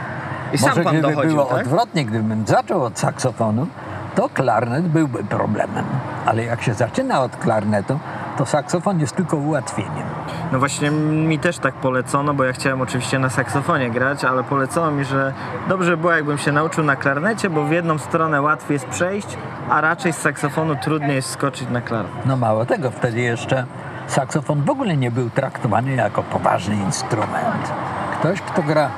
[0.53, 1.59] I sam Może gdyby dochodził, było tak?
[1.59, 3.67] odwrotnie, gdybym zaczął od saksofonu,
[4.15, 5.85] to klarnet byłby problemem.
[6.27, 7.99] Ale jak się zaczyna od klarnetu,
[8.39, 10.07] to saksofon jest tylko ułatwieniem.
[10.53, 14.91] No właśnie mi też tak polecono, bo ja chciałem oczywiście na saksofonie grać, ale polecono
[14.91, 15.33] mi, że
[15.69, 19.29] dobrze było jakbym się nauczył na klarnecie, bo w jedną stronę łatwiej jest przejść,
[19.71, 22.27] a raczej z saksofonu trudniej jest skoczyć na klarnet.
[22.27, 23.65] No mało tego, wtedy jeszcze
[24.07, 27.73] saksofon w ogóle nie był traktowany jako poważny instrument.
[28.19, 28.91] Ktoś, kto gra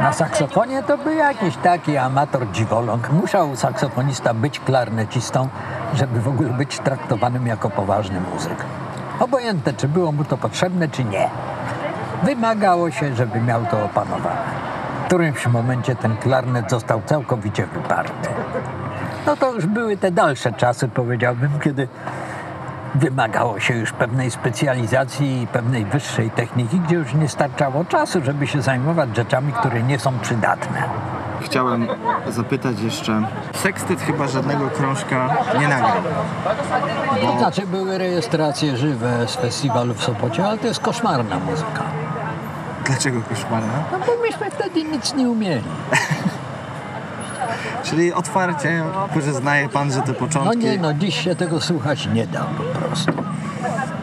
[0.00, 3.10] na saksofonie, to był jakiś taki amator dziwoląg.
[3.12, 5.48] Musiał saksofonista być klarnecistą,
[5.94, 8.64] żeby w ogóle być traktowanym jako poważny muzyk.
[9.20, 11.30] Obojętne, czy było mu to potrzebne, czy nie.
[12.22, 14.68] Wymagało się, żeby miał to opanowane.
[15.02, 18.28] W którymś momencie ten klarnet został całkowicie wyparty.
[19.26, 21.88] No to już były te dalsze czasy, powiedziałbym, kiedy
[22.94, 28.46] wymagało się już pewnej specjalizacji i pewnej wyższej techniki, gdzie już nie starczało czasu, żeby
[28.46, 30.82] się zajmować rzeczami, które nie są przydatne.
[31.40, 31.88] Chciałem
[32.28, 33.22] zapytać jeszcze.
[33.54, 36.02] Sextet chyba żadnego krążka nie nagrał.
[37.22, 41.82] To znaczy były rejestracje żywe z festiwalu w Sopocie, ale to jest koszmarna muzyka.
[42.84, 43.72] Dlaczego koszmarna?
[43.92, 45.64] No bo myśmy wtedy nic nie umieli.
[47.90, 48.82] Czyli otwarcie
[49.20, 50.58] przyznaje pan, że te No początki.
[50.58, 53.12] nie, no dziś się tego słuchać nie da po prostu.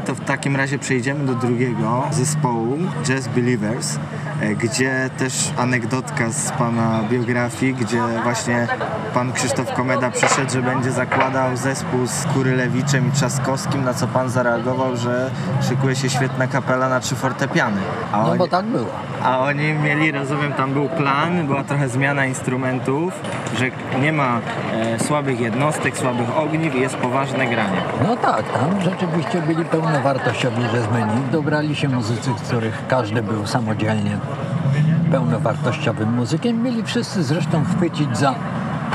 [0.05, 3.99] To w takim razie przejdziemy do drugiego zespołu, Jazz Believers,
[4.41, 8.67] e, gdzie też anegdotka z pana biografii, gdzie właśnie
[9.15, 14.29] pan Krzysztof Komeda przyszedł, że będzie zakładał zespół z Kurylewiczem i Trzaskowskim, na co pan
[14.29, 15.31] zareagował, że
[15.69, 17.81] szykuje się świetna kapela na trzy fortepiany.
[18.11, 18.85] A No oni, bo tak było.
[19.23, 23.13] a oni mieli, rozumiem, tam był plan, była trochę zmiana instrumentów,
[23.57, 23.65] że
[24.01, 24.39] nie ma
[24.73, 27.77] e, słabych jednostek, słabych ogniw i jest poważne granie.
[28.07, 31.21] No tak, tam rzeczywiście byli pełnowartościowi jazzmeni.
[31.31, 34.17] Dobrali się muzycy, których każdy był samodzielnie
[35.11, 36.63] pełnowartościowym muzykiem.
[36.63, 38.35] Mieli wszyscy zresztą chwycić za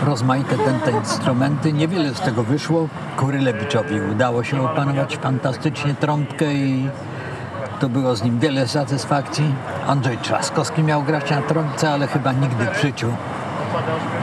[0.02, 1.72] rozmaite te instrumenty.
[1.72, 2.88] Niewiele z tego wyszło.
[3.16, 6.88] Kurylewiczowi udało się opanować fantastycznie trąbkę i
[7.80, 9.54] to było z nim wiele satysfakcji.
[9.86, 13.12] Andrzej Trzaskowski miał grać na trąbce, ale chyba nigdy w życiu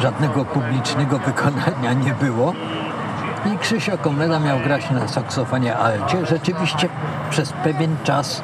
[0.02, 2.54] żadnego publicznego wykonania nie było.
[3.54, 6.26] I Krzysio Komeda miał grać na saksofonie alcie.
[6.26, 6.90] Rzeczywiście
[7.30, 8.42] przez pewien czas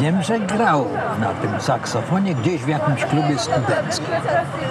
[0.00, 0.86] wiem, że grał
[1.20, 4.06] na tym saksofonie gdzieś w jakimś klubie studenckim.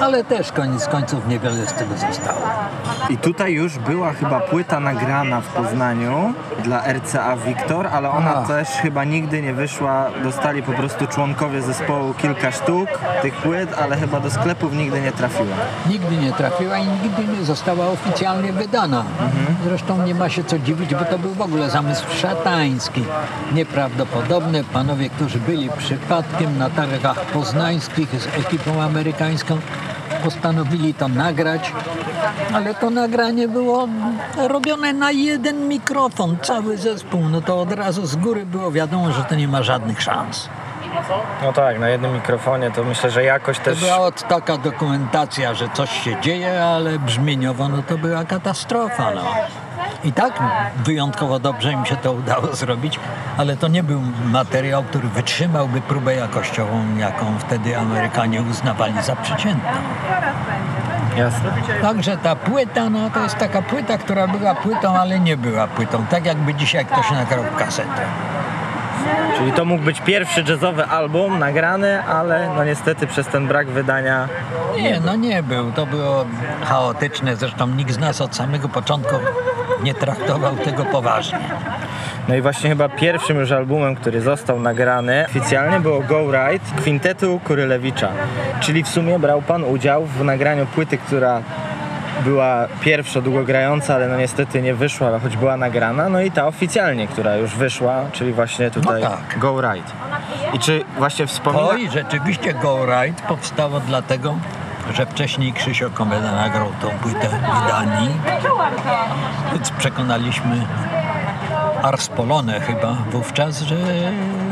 [0.01, 2.41] Ale też koniec końców niewiele z tego zostało.
[3.09, 8.67] I tutaj już była chyba płyta nagrana w Poznaniu dla RCA Wiktor, ale ona też
[8.67, 10.05] chyba nigdy nie wyszła.
[10.23, 12.89] Dostali po prostu członkowie zespołu kilka sztuk
[13.21, 15.55] tych płyt, ale chyba do sklepów nigdy nie trafiła.
[15.89, 19.03] Nigdy nie trafiła i nigdy nie została oficjalnie wydana.
[19.63, 23.03] Zresztą nie ma się co dziwić, bo to był w ogóle zamysł szatański.
[23.53, 24.63] Nieprawdopodobne.
[24.63, 29.58] Panowie, którzy byli przypadkiem na targach poznańskich z ekipą amerykańską,
[30.23, 31.71] postanowili to nagrać,
[32.53, 33.88] ale to nagranie było
[34.47, 37.21] robione na jeden mikrofon, cały zespół.
[37.30, 40.49] No to od razu z góry było wiadomo, że to nie ma żadnych szans.
[41.43, 45.69] No tak, na jednym mikrofonie to myślę, że jakoś To była od taka dokumentacja, że
[45.73, 49.12] coś się dzieje, ale brzmieniowo no to była katastrofa.
[49.15, 49.21] No.
[50.04, 50.39] I tak
[50.86, 53.00] wyjątkowo dobrze im się to udało zrobić,
[53.38, 59.69] ale to nie był materiał, który wytrzymałby próbę jakościową, jaką wtedy Amerykanie uznawali za przeciętną.
[61.17, 61.52] Jasne.
[61.82, 66.06] Także ta płyta, no to jest taka płyta, która była płytą, ale nie była płytą.
[66.06, 68.02] Tak jakby dzisiaj ktoś nagrał kasetę.
[69.38, 74.28] Czyli to mógł być pierwszy jazzowy album nagrany, ale no niestety przez ten brak wydania
[74.82, 75.71] Nie, no nie był.
[75.71, 76.26] To było
[76.65, 77.36] chaotyczne.
[77.36, 79.15] Zresztą nikt z nas od samego początku
[79.83, 81.39] nie traktował tego poważnie.
[82.27, 87.39] No i właśnie chyba pierwszym już albumem, który został nagrany oficjalnie było Go Right kwintetu
[87.43, 88.09] Kurylewicza.
[88.59, 91.41] Czyli w sumie brał pan udział w nagraniu płyty, która
[92.23, 96.09] była pierwsza długogrająca, ale no niestety nie wyszła, ale choć była nagrana.
[96.09, 99.39] No i ta oficjalnie, która już wyszła, czyli właśnie tutaj No tak.
[99.39, 99.91] Go Right.
[100.53, 101.63] I czy właśnie wspomina...
[101.69, 104.35] Oj, rzeczywiście Go Right powstało dlatego,
[104.93, 108.10] że wcześniej Krzysio Komeda nagrał tą płytę w Danii.
[109.54, 110.65] Więc przekonaliśmy
[111.84, 113.76] Ars Polone chyba wówczas, że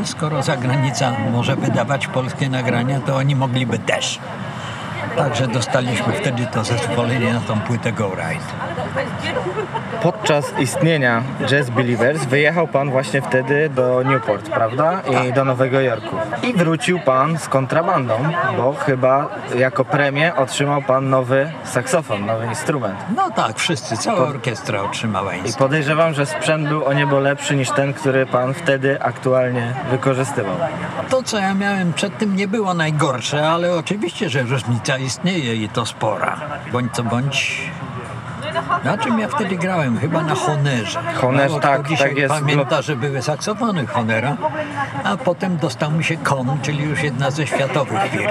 [0.04, 4.18] skoro zagranica może wydawać polskie nagrania, to oni mogliby też.
[5.16, 8.44] Także dostaliśmy wtedy to zezwolenie na tą płytę Go Right.
[10.02, 15.00] Podczas istnienia Jazz Believers wyjechał pan właśnie wtedy do Newport, prawda?
[15.28, 16.16] I do Nowego Jorku.
[16.42, 18.14] I wrócił pan z kontrabandą,
[18.56, 22.98] bo chyba jako premię otrzymał pan nowy saksofon, nowy instrument.
[23.16, 25.58] No tak, wszyscy, cała orkiestra otrzymała I instrument.
[25.58, 30.56] podejrzewam, że sprzęt był o niebo lepszy niż ten, który pan wtedy aktualnie wykorzystywał.
[31.08, 35.86] To, co ja miałem przedtem, nie było najgorsze, ale oczywiście, że różnica istnieje i to
[35.86, 36.36] spora.
[36.72, 37.70] Bądź co bądź.
[38.84, 39.98] Na czym ja wtedy grałem?
[39.98, 41.00] Chyba na Honerze.
[41.20, 42.34] Honer, Mało tak, dzisiaj tak jest.
[42.34, 44.36] Pamięta, że były saksofony Honera,
[45.04, 48.30] a potem dostał mi się Kon, czyli już jedna ze światowych firm.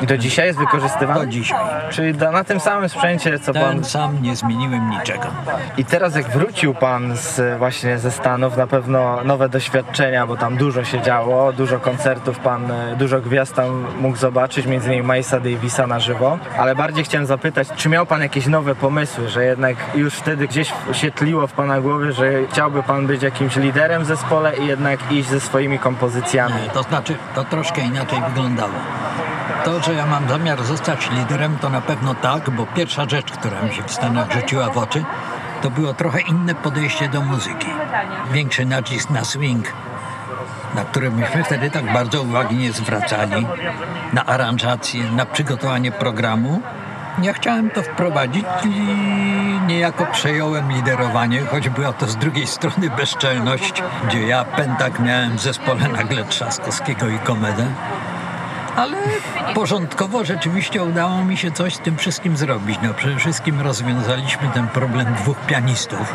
[0.00, 1.20] I do dzisiaj jest wykorzystywany?
[1.20, 1.58] Do dzisiaj.
[1.90, 3.62] Czyli do, na tym samym sprzęcie, co pan...
[3.62, 5.26] Ten sam nie zmieniłem niczego.
[5.76, 10.56] I teraz jak wrócił pan z, właśnie ze Stanów, na pewno nowe doświadczenia, bo tam
[10.56, 15.40] dużo się działo, dużo koncertów pan, e, dużo gwiazd tam mógł zobaczyć, między innymi Milesa
[15.40, 16.38] Davisa na żywo.
[16.58, 20.72] Ale bardziej chciałem zapytać, czy miał pan jakieś nowe pomysły, że jednak już wtedy gdzieś
[20.92, 25.12] się tliło w pana głowie, że chciałby pan być jakimś liderem w zespole i jednak
[25.12, 26.54] iść ze swoimi kompozycjami?
[26.74, 28.72] To znaczy, to troszkę inaczej wyglądało.
[29.64, 33.62] To, że ja mam zamiar zostać liderem, to na pewno tak, bo pierwsza rzecz, która
[33.62, 35.04] mi się w Stanach rzuciła w oczy,
[35.62, 37.66] to było trochę inne podejście do muzyki.
[38.32, 39.72] Większy nacisk na swing,
[40.74, 43.46] na który myśmy wtedy tak bardzo uwagi nie zwracali,
[44.12, 46.62] na aranżację, na przygotowanie programu.
[47.22, 48.70] Ja chciałem to wprowadzić i
[49.66, 55.40] niejako przejąłem liderowanie, choć była to z drugiej strony bezczelność, gdzie ja pętak miałem w
[55.40, 57.66] zespole nagle Trzaskowskiego i Komedę.
[58.76, 58.96] Ale
[59.54, 62.78] porządkowo rzeczywiście udało mi się coś z tym wszystkim zrobić.
[62.82, 66.14] No przede wszystkim rozwiązaliśmy ten problem dwóch pianistów.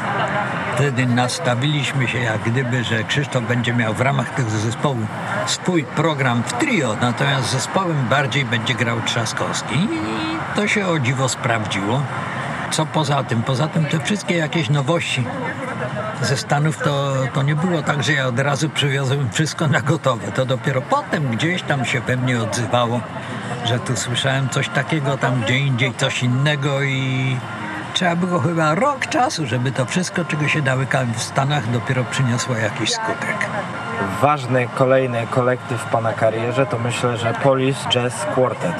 [0.75, 5.07] Wtedy nastawiliśmy się jak gdyby, że Krzysztof będzie miał w ramach tego zespołu
[5.45, 9.89] swój program w trio, natomiast zespołem bardziej będzie grał Trzaskowski i
[10.55, 12.01] to się o dziwo sprawdziło.
[12.71, 13.43] Co poza tym?
[13.43, 15.23] Poza tym te wszystkie jakieś nowości
[16.25, 20.31] ze Stanów to, to nie było tak, że ja od razu przywiozłem wszystko na gotowe.
[20.31, 23.01] To dopiero potem gdzieś tam się we mnie odzywało,
[23.65, 27.37] że tu słyszałem coś takiego, tam gdzie indziej coś innego i
[27.93, 32.55] trzeba było chyba rok czasu, żeby to wszystko, czego się dałykałem w Stanach, dopiero przyniosło
[32.55, 33.49] jakiś skutek.
[34.21, 38.75] Ważny kolejny kolektyw pana karierze to myślę, że Police Jazz Quartet.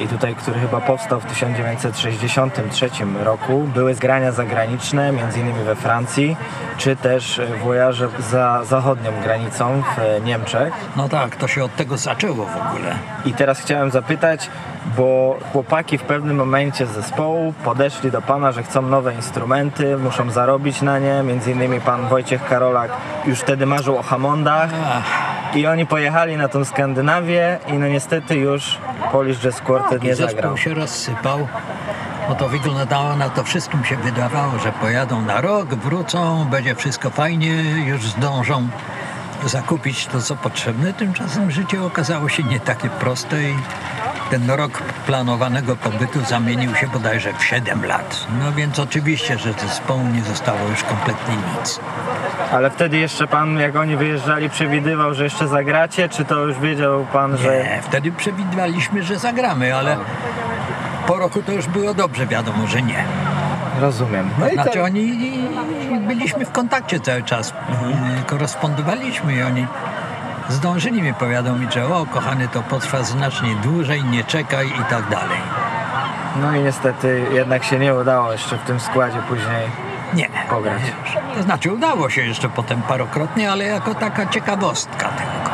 [0.00, 2.90] I tutaj, który chyba powstał w 1963
[3.24, 6.36] roku, były zgrania zagraniczne, innymi we Francji,
[6.76, 10.74] czy też wojaże za zachodnią granicą w Niemczech.
[10.96, 12.96] No tak, to się od tego zaczęło w ogóle.
[13.24, 14.50] I teraz chciałem zapytać,
[14.96, 20.30] bo chłopaki w pewnym momencie z zespołu podeszli do pana, że chcą nowe instrumenty, muszą
[20.30, 21.24] zarobić na nie.
[21.46, 22.90] Innymi pan Wojciech Karolak
[23.26, 24.70] już wtedy marzył o Hammondach.
[25.54, 28.78] I oni pojechali na tą Skandynawię i no niestety już
[29.12, 30.56] Polish Jazz Quartet I nie zespół zagrał.
[30.56, 31.48] się rozsypał.
[32.28, 37.10] Bo to wyglądało na to wszystkim się wydawało, że pojadą na rok, wrócą, będzie wszystko
[37.10, 38.68] fajnie, już zdążą
[39.46, 40.92] zakupić to, co potrzebne.
[40.92, 43.54] Tymczasem życie okazało się nie takie proste i
[44.30, 48.26] ten rok planowanego pobytu zamienił się bodajże w 7 lat.
[48.40, 51.80] No więc oczywiście, że zespołu nie zostało już kompletnie nic.
[52.52, 57.06] Ale wtedy jeszcze pan, jak oni wyjeżdżali, przewidywał, że jeszcze zagracie, czy to już wiedział
[57.12, 57.58] pan, że...
[57.58, 59.96] Nie, wtedy przewidywaliśmy, że zagramy, ale
[61.06, 63.04] po roku to już było dobrze wiadomo, że nie.
[63.80, 64.30] Rozumiem.
[64.38, 65.18] No i Znaczy tak- oni
[66.08, 68.22] byliśmy w kontakcie cały czas, Mhm.
[68.24, 69.66] korespondowaliśmy i oni
[70.50, 75.38] zdążyli mi powiadomić, że o kochany to potrwa znacznie dłużej, nie czekaj i tak dalej.
[76.42, 79.68] No i niestety jednak się nie udało jeszcze w tym składzie później
[80.14, 80.28] Nie.
[80.50, 80.82] pograć.
[81.36, 85.50] To znaczy udało się jeszcze potem parokrotnie, ale jako taka ciekawostka tylko.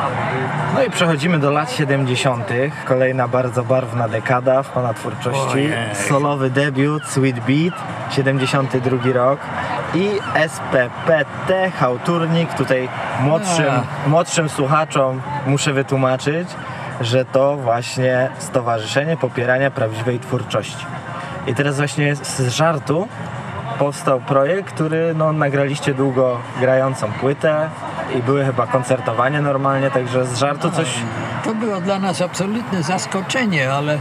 [0.75, 2.49] No i przechodzimy do lat 70.
[2.85, 5.53] Kolejna bardzo barwna dekada w pana twórczości.
[5.53, 5.95] Ojej.
[5.95, 7.73] Solowy debiut Sweet Beat,
[8.11, 9.39] 72 rok.
[9.93, 10.09] I
[10.47, 12.53] SPPT Hałturnik.
[12.53, 13.73] Tutaj młodszym,
[14.07, 16.49] młodszym słuchaczom muszę wytłumaczyć,
[17.01, 20.85] że to właśnie Stowarzyszenie Popierania Prawdziwej Twórczości.
[21.47, 23.07] I teraz właśnie z żartu
[23.79, 27.69] powstał projekt, który no, nagraliście długo grającą płytę
[28.15, 30.87] i były chyba koncertowanie normalnie, także z żartu coś...
[31.43, 33.97] To było dla nas absolutne zaskoczenie, ale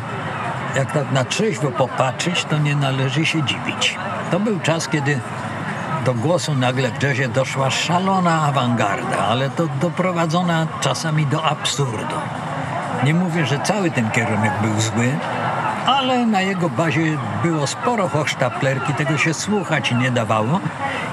[0.77, 3.99] jak tak na trzeźwo popatrzeć, to nie należy się dziwić.
[4.31, 5.20] To był czas, kiedy
[6.06, 12.14] do głosu nagle w jazzie doszła szalona awangarda, ale to doprowadzona czasami do absurdu.
[13.04, 15.12] Nie mówię, że cały ten kierunek był zły,
[15.86, 20.60] ale na jego bazie było sporo hochsztaplerki, tego się słuchać nie dawało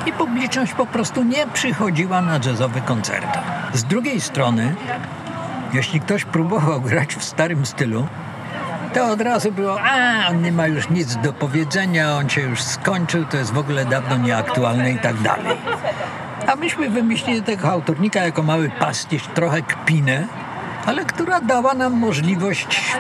[0.06, 3.40] i publiczność po prostu nie przychodziła na jazzowe koncerty.
[3.74, 4.76] Z drugiej strony,
[5.74, 8.08] jeśli ktoś próbował grać w starym stylu,
[8.94, 12.62] to od razu było, a on nie ma już nic do powiedzenia, on się już
[12.62, 15.58] skończył, to jest w ogóle dawno nieaktualne i tak dalej.
[16.48, 20.28] A myśmy wymyślili tego autornika jako mały pastisz, trochę kpinę,
[20.86, 22.96] ale która dała nam możliwość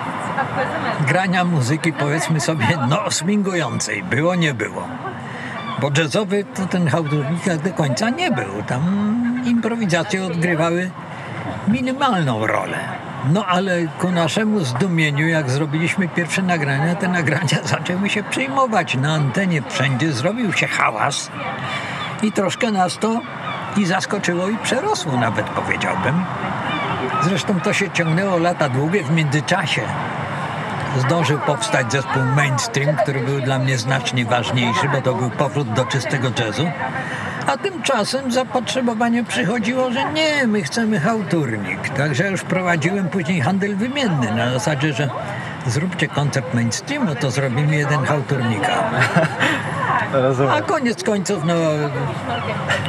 [1.08, 4.04] grania muzyki, powiedzmy sobie, no swingującej.
[4.04, 4.88] Było, nie było.
[5.82, 8.64] Bo jazzowy to ten autornik do końca nie był.
[8.68, 10.92] Tam improwizacje odgrywały
[11.68, 13.03] minimalną rolę.
[13.32, 19.14] No ale ku naszemu zdumieniu, jak zrobiliśmy pierwsze nagrania, te nagrania zaczęły się przyjmować na
[19.14, 21.32] antenie wszędzie, zrobił się hałas
[22.24, 23.22] i troszkę nas to
[23.78, 26.26] i zaskoczyło i przerosło nawet powiedziałbym.
[27.24, 29.82] Zresztą to się ciągnęło lata długie w międzyczasie.
[30.98, 35.86] zdążył powstać zespół Mainstream, który był dla mnie znacznie ważniejszy, bo to był powrót do
[35.86, 36.72] czystego jazzu.
[37.48, 41.90] A tymczasem zapotrzebowanie przychodziło, że nie, my chcemy hałturnik.
[41.90, 45.10] Także już prowadziłem później handel wymienny na zasadzie, że
[45.68, 48.84] zróbcie koncert mainstreamu, to zrobimy jeden hałturnika.
[50.52, 51.54] A koniec końców, no,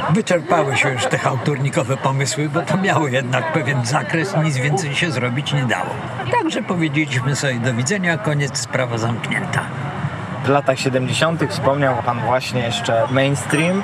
[0.09, 5.11] wyczerpały się już te hałturnikowe pomysły, bo to miało jednak pewien zakres, nic więcej się
[5.11, 5.89] zrobić nie dało.
[6.31, 9.61] Także powiedzieliśmy sobie do widzenia, koniec, sprawa zamknięta.
[10.45, 11.43] W latach 70.
[11.49, 13.83] wspomniał Pan właśnie jeszcze mainstream.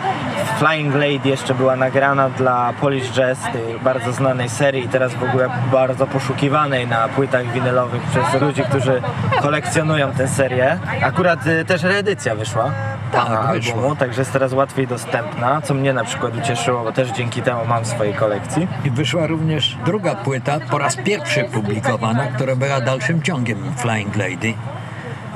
[0.59, 5.23] Flying Lady jeszcze była nagrana dla Polish Jazz, tej bardzo znanej serii i teraz w
[5.23, 9.01] ogóle bardzo poszukiwanej na płytach winylowych przez ludzi, którzy
[9.41, 10.79] kolekcjonują tę serię.
[11.03, 12.71] Akurat y, też reedycja wyszła.
[13.11, 17.41] Tak, albumu, także jest teraz łatwiej dostępna, co mnie na przykład ucieszyło, bo też dzięki
[17.41, 18.67] temu mam w swojej kolekcji.
[18.85, 24.53] I wyszła również druga płyta, po raz pierwszy publikowana, która była dalszym ciągiem Flying Lady.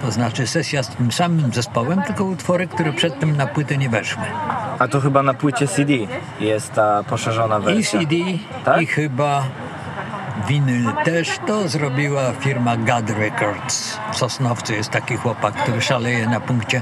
[0.05, 4.23] To znaczy sesja z tym samym zespołem, tylko utwory, które przedtem na płytę nie weszły.
[4.79, 5.93] A to chyba na płycie CD
[6.39, 7.99] jest ta poszerzona I wersja.
[7.99, 8.15] CD,
[8.65, 8.81] Tak?
[8.81, 9.43] i chyba
[10.47, 13.97] winyl też to zrobiła firma God Records.
[14.11, 16.81] W Sosnowcu jest taki chłopak, który szaleje na punkcie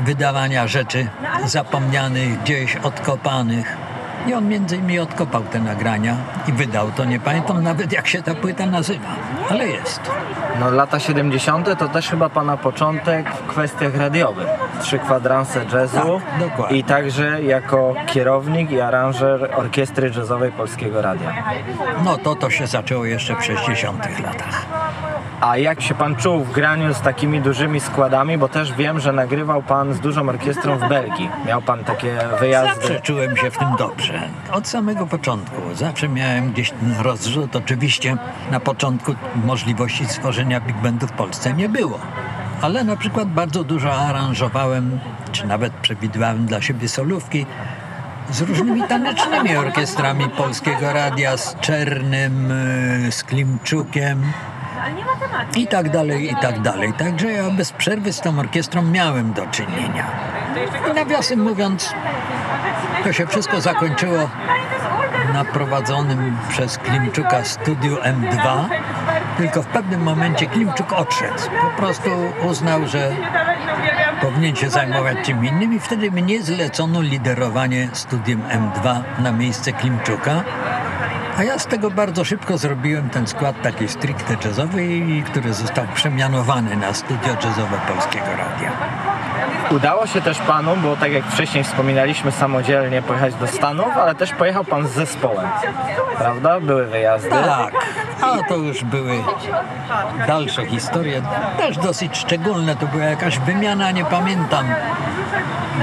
[0.00, 1.08] wydawania rzeczy
[1.46, 3.76] zapomnianych, gdzieś odkopanych.
[4.26, 6.16] I on między innymi odkopał te nagrania
[6.48, 7.04] i wydał to.
[7.04, 9.08] Nie pamiętam nawet jak się ta płyta nazywa,
[9.50, 10.00] ale jest.
[10.60, 11.78] No lata 70.
[11.78, 14.46] to też chyba pana początek w kwestiach radiowych.
[14.82, 16.78] Trzy kwadranse jazzu Tak, dokładnie.
[16.78, 21.32] i także jako kierownik i aranżer orkiestry jazzowej Polskiego Radia.
[22.04, 24.66] No to to się zaczęło jeszcze w 60 latach.
[25.40, 29.12] A jak się pan czuł w graniu z takimi dużymi składami, bo też wiem, że
[29.12, 31.30] nagrywał pan z dużą orkiestrą w Belgii.
[31.46, 32.74] Miał pan takie wyjazdy.
[32.74, 34.09] Zawsze czułem się w tym dobrze.
[34.52, 35.74] Od samego początku.
[35.74, 37.56] Zawsze miałem gdzieś ten rozrzut.
[37.56, 38.16] Oczywiście
[38.50, 41.98] na początku możliwości stworzenia big bandu w Polsce nie było.
[42.62, 45.00] Ale na przykład bardzo dużo aranżowałem,
[45.32, 47.46] czy nawet przewidywałem dla siebie solówki
[48.30, 54.22] z różnymi tanecznymi orkiestrami Polskiego Radia, z Czernym, y, z Klimczukiem
[55.56, 56.92] i tak dalej, i tak dalej.
[56.92, 60.06] Także ja bez przerwy z tą orkiestrą miałem do czynienia.
[60.90, 61.94] I nawiasem mówiąc,
[63.04, 64.30] to się wszystko zakończyło
[65.34, 68.64] na prowadzonym przez Klimczuka studiu M2.
[69.36, 71.42] Tylko w pewnym momencie Klimczuk odszedł.
[71.60, 72.10] Po prostu
[72.48, 73.12] uznał, że
[74.20, 80.42] powinien się zajmować czym innym i wtedy mnie zlecono liderowanie studiem M2 na miejsce Klimczuka.
[81.38, 84.82] A ja z tego bardzo szybko zrobiłem ten skład taki stricte jazzowy,
[85.26, 88.72] który został przemianowany na studio jazzowe Polskiego Radia.
[89.70, 94.32] Udało się też panu, bo tak jak wcześniej wspominaliśmy, samodzielnie pojechać do Stanów, ale też
[94.32, 95.48] pojechał pan z zespołem.
[96.18, 96.60] Prawda?
[96.60, 97.30] Były wyjazdy.
[97.30, 97.74] Tak,
[98.22, 99.22] a to już były
[100.26, 101.22] dalsze historie,
[101.58, 102.76] też dosyć szczególne.
[102.76, 104.66] To była jakaś wymiana, nie pamiętam.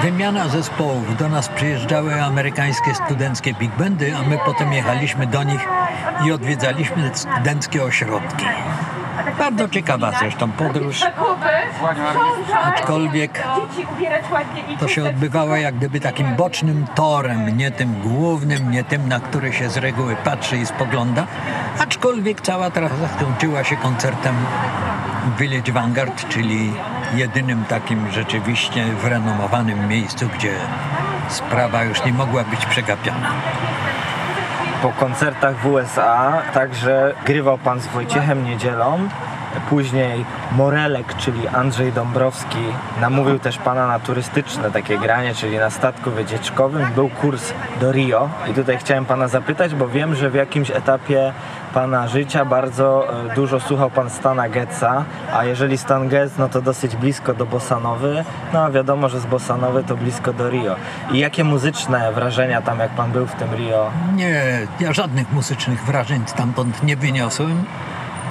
[0.01, 1.17] Wymiana zespołów.
[1.17, 5.67] Do nas przyjeżdżały amerykańskie studenckie big bandy, a my potem jechaliśmy do nich
[6.25, 8.45] i odwiedzaliśmy studenckie ośrodki.
[9.37, 11.03] Bardzo ciekawa zresztą podróż,
[12.63, 13.43] aczkolwiek
[14.79, 19.53] to się odbywało jak gdyby takim bocznym torem, nie tym głównym, nie tym, na który
[19.53, 21.27] się z reguły patrzy i spogląda,
[21.79, 24.35] aczkolwiek cała trasa skończyła się koncertem
[25.25, 26.73] w Village Vanguard, czyli
[27.15, 30.51] jedynym takim rzeczywiście wyrenomowanym miejscu, gdzie
[31.29, 33.31] sprawa już nie mogła być przegapiona.
[34.81, 39.09] Po koncertach w USA także grywał pan z Wojciechem Niedzielą.
[39.69, 42.59] Później Morelek, czyli Andrzej Dąbrowski,
[43.01, 46.87] namówił też pana na turystyczne takie granie, czyli na statku wycieczkowym.
[46.95, 51.33] Był kurs do Rio i tutaj chciałem pana zapytać, bo wiem, że w jakimś etapie
[51.73, 56.61] pana życia bardzo e, dużo słuchał pan Stana Getza, a jeżeli Stan Getz, no to
[56.61, 60.75] dosyć blisko do Bossanowy, no a wiadomo, że z Bossanowy to blisko do Rio.
[61.11, 65.85] I jakie muzyczne wrażenia tam, jak pan był w tym Rio, Nie, ja żadnych muzycznych
[65.85, 67.65] wrażeń stamtąd nie wyniosłem,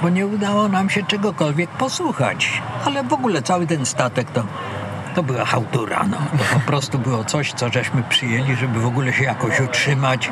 [0.01, 2.61] bo nie udało nam się czegokolwiek posłuchać.
[2.85, 4.43] Ale w ogóle cały ten statek to,
[5.15, 6.05] to była chałtura.
[6.09, 6.17] No.
[6.17, 10.31] To po prostu było coś, co żeśmy przyjęli, żeby w ogóle się jakoś utrzymać.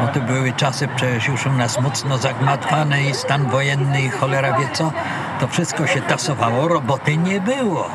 [0.00, 4.58] Bo to były czasy przecież już u nas mocno zagmatwane i stan wojenny i cholera
[4.58, 4.92] wie co.
[5.40, 7.90] To wszystko się tasowało, roboty nie było.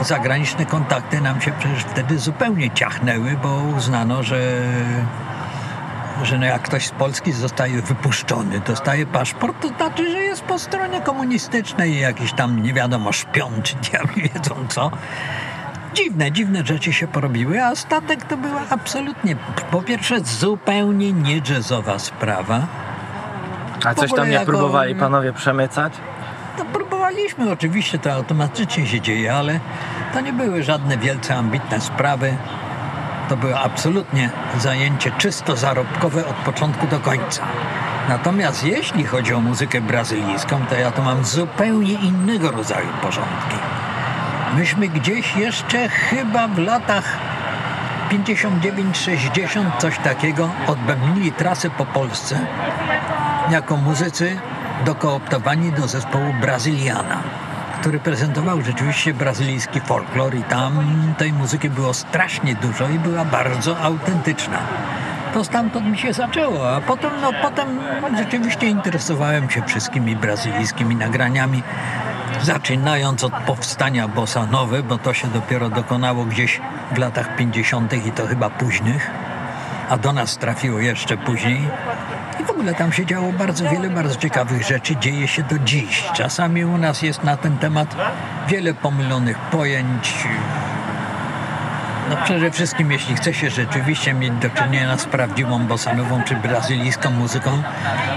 [0.00, 4.62] Zagraniczne kontakty nam się przecież wtedy zupełnie ciachnęły, bo uznano, że
[6.24, 10.58] że no jak ktoś z Polski zostaje wypuszczony, dostaje paszport, to znaczy, że jest po
[10.58, 14.90] stronie komunistycznej i jakiś tam nie wiadomo szpion czy diabli wiedzą co.
[15.94, 19.36] Dziwne, dziwne rzeczy się porobiły, a statek to była absolutnie,
[19.70, 22.66] po pierwsze zupełnie nie jazzowa sprawa.
[23.84, 25.92] A coś tam nie próbowali panowie przemycać?
[26.58, 29.60] No, próbowali graliśmy, oczywiście to automatycznie się dzieje, ale
[30.14, 32.36] to nie były żadne wielce ambitne sprawy.
[33.30, 37.42] To było absolutnie zajęcie czysto zarobkowe od początku do końca.
[38.08, 43.56] Natomiast jeśli chodzi o muzykę brazylijską, to ja to mam zupełnie innego rodzaju porządki.
[44.56, 47.16] Myśmy gdzieś jeszcze chyba w latach
[48.10, 52.38] 59-60 coś takiego odbębnili trasę po Polsce
[53.50, 54.36] jako muzycy
[54.84, 57.22] dokooptowani do zespołu Brazyliana,
[57.80, 60.84] który prezentował rzeczywiście brazylijski folklor i tam
[61.18, 64.58] tej muzyki było strasznie dużo i była bardzo autentyczna.
[65.34, 67.80] To stamtąd mi się zaczęło, a potem, no, potem
[68.16, 71.62] rzeczywiście interesowałem się wszystkimi brazylijskimi nagraniami,
[72.42, 76.60] zaczynając od powstania bossa nowy, bo to się dopiero dokonało gdzieś
[76.92, 78.06] w latach 50.
[78.06, 79.10] i to chyba późnych,
[79.90, 81.68] a do nas trafiło jeszcze później.
[82.40, 86.04] I w ogóle tam się działo bardzo wiele bardzo ciekawych rzeczy, dzieje się do dziś.
[86.14, 87.96] Czasami u nas jest na ten temat
[88.48, 90.14] wiele pomylonych pojęć.
[92.10, 97.10] No przede wszystkim, jeśli chce się rzeczywiście mieć do czynienia z prawdziwą bosanową czy brazylijską
[97.10, 97.62] muzyką,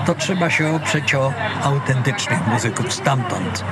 [0.05, 3.63] to trzeba się oprzeć o autentycznych muzyków stamtąd,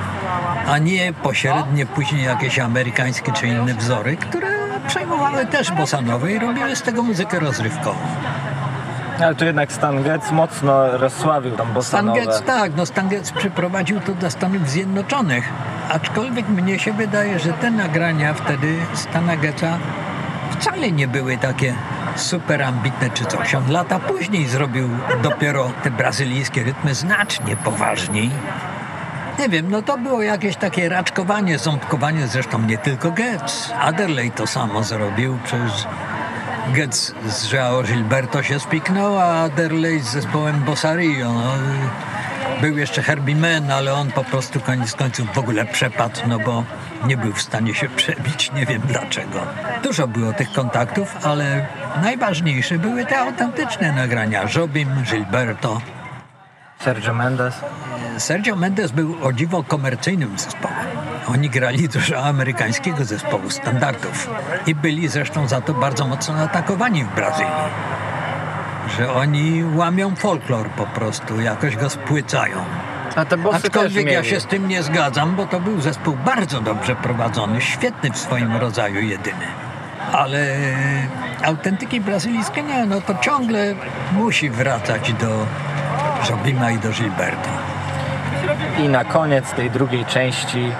[0.68, 4.48] a nie pośrednie później jakieś amerykańskie czy inne wzory, które
[4.88, 7.98] przejmowały też bosanowe i robiły z tego muzykę rozrywkową.
[9.20, 12.20] Ale tu jednak Stan Getz mocno rozsławił tam Stan bossanowe.
[12.20, 15.48] Getz, tak, no Stan Getz przyprowadził to do Stanów Zjednoczonych,
[15.88, 19.78] aczkolwiek mnie się wydaje, że te nagrania wtedy Stana Getza
[20.50, 21.74] wcale nie były takie
[22.16, 23.54] super ambitne czy coś.
[23.54, 24.88] On lata później zrobił
[25.22, 28.30] dopiero te brazylijskie rytmy znacznie poważniej.
[29.38, 33.72] Nie wiem, no to było jakieś takie raczkowanie, ząbkowanie, zresztą nie tylko Getz.
[33.80, 35.86] Adderley to samo zrobił, przecież
[36.68, 41.32] Getz z Joao Gilberto się spiknął, a Adderley z zespołem Bossario.
[41.32, 41.52] No,
[42.60, 46.64] był jeszcze Herbie Mann, ale on po prostu koniec końców w ogóle przepadł, no bo
[47.06, 49.40] nie był w stanie się przebić, nie wiem dlaczego.
[49.82, 51.66] Dużo było tych kontaktów, ale
[52.02, 54.44] najważniejsze były te autentyczne nagrania.
[54.56, 55.80] Jobim, Gilberto.
[56.80, 57.54] Sergio Mendes.
[58.18, 60.91] Sergio Mendes był o dziwo komercyjnym zespołem.
[61.28, 64.30] Oni grali dużo amerykańskiego zespołu standardów
[64.66, 67.52] i byli zresztą za to bardzo mocno atakowani w Brazylii.
[68.98, 72.56] Że oni łamią folklor po prostu, jakoś go spłycają.
[73.16, 76.60] A te bossy Aczkolwiek ja się z tym nie zgadzam, bo to był zespół bardzo
[76.60, 79.46] dobrze prowadzony, świetny w swoim rodzaju, jedyny.
[80.12, 80.56] Ale
[81.44, 83.74] autentyki brazylijskie nie, no to ciągle
[84.12, 85.46] musi wracać do
[86.30, 87.48] Jobima i do Gilberto.
[88.78, 90.72] I na koniec tej drugiej części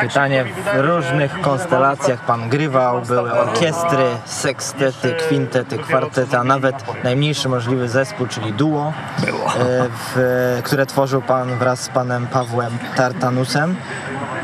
[0.00, 7.88] pytanie w różnych konstelacjach pan grywał, były orkiestry, sekstety, kwintety, kwartety, a nawet najmniejszy możliwy
[7.88, 13.76] zespół, czyli duo, e, w, które tworzył pan wraz z panem Pawłem Tartanusem.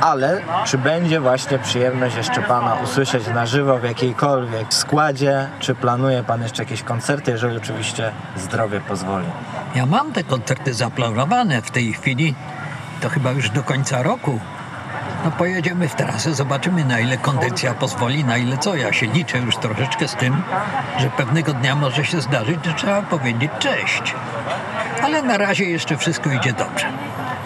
[0.00, 5.48] Ale czy będzie właśnie przyjemność jeszcze pana usłyszeć na żywo w jakiejkolwiek składzie?
[5.60, 9.26] Czy planuje pan jeszcze jakieś koncerty, jeżeli oczywiście zdrowie pozwoli?
[9.74, 12.34] Ja mam te koncerty zaplanowane w tej chwili,
[13.00, 14.40] to chyba już do końca roku.
[15.24, 18.76] No pojedziemy w trasę, zobaczymy na ile kondycja pozwoli, na ile co.
[18.76, 20.42] Ja się liczę już troszeczkę z tym,
[20.98, 24.14] że pewnego dnia może się zdarzyć, że trzeba powiedzieć cześć.
[25.02, 26.86] Ale na razie jeszcze wszystko idzie dobrze.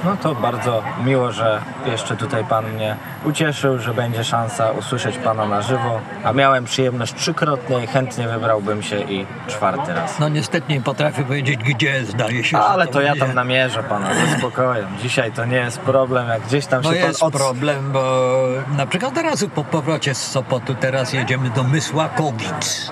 [0.05, 5.47] No to bardzo miło, że jeszcze tutaj Pan mnie ucieszył, że będzie szansa usłyszeć Pana
[5.47, 6.01] na żywo.
[6.25, 10.19] A miałem przyjemność trzykrotnie i chętnie wybrałbym się i czwarty raz.
[10.19, 14.15] No niestety nie potrafię powiedzieć gdzie, zdaje się, Ale to ja będzie- tam namierzę Pana
[14.15, 14.87] ze spokojem.
[15.03, 17.33] Dzisiaj to nie jest problem, jak gdzieś tam się No Pan jest od...
[17.35, 18.33] problem, bo
[18.77, 22.91] na przykład teraz po powrocie z Sopotu teraz jedziemy do Mysłakowic.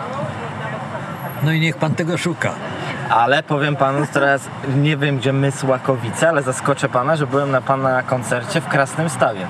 [1.43, 2.53] No i niech pan tego szuka.
[3.11, 4.43] Ale powiem Panu teraz,
[4.77, 9.47] nie wiem gdzie Mysłakowice, ale zaskoczę Pana, że byłem na Pana koncercie w Krasnym Stawie.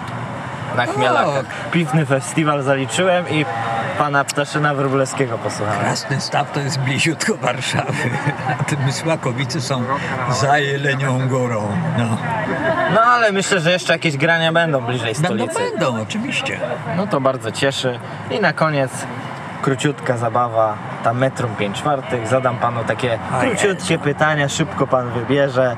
[0.76, 1.44] Na Chmielakach.
[1.72, 3.44] Piwny festiwal zaliczyłem i
[3.98, 5.80] Pana Ptaszyna Wróblewskiego posłuchałem.
[5.80, 8.11] Krasny Staw to jest bliziutko Warszawy,
[8.61, 9.84] a te Mysłakowice są
[10.30, 11.66] za Jelenią Górą.
[11.98, 12.16] No.
[12.94, 15.70] No ale myślę, że jeszcze jakieś grania będą bliżej Będą, stolicy.
[15.70, 16.61] będą, oczywiście.
[16.96, 17.98] No to bardzo cieszy.
[18.30, 18.90] I na koniec
[19.62, 22.28] króciutka zabawa, ta metrum 5 czwartych.
[22.28, 25.76] Zadam panu takie króciutkie pytania, szybko pan wybierze.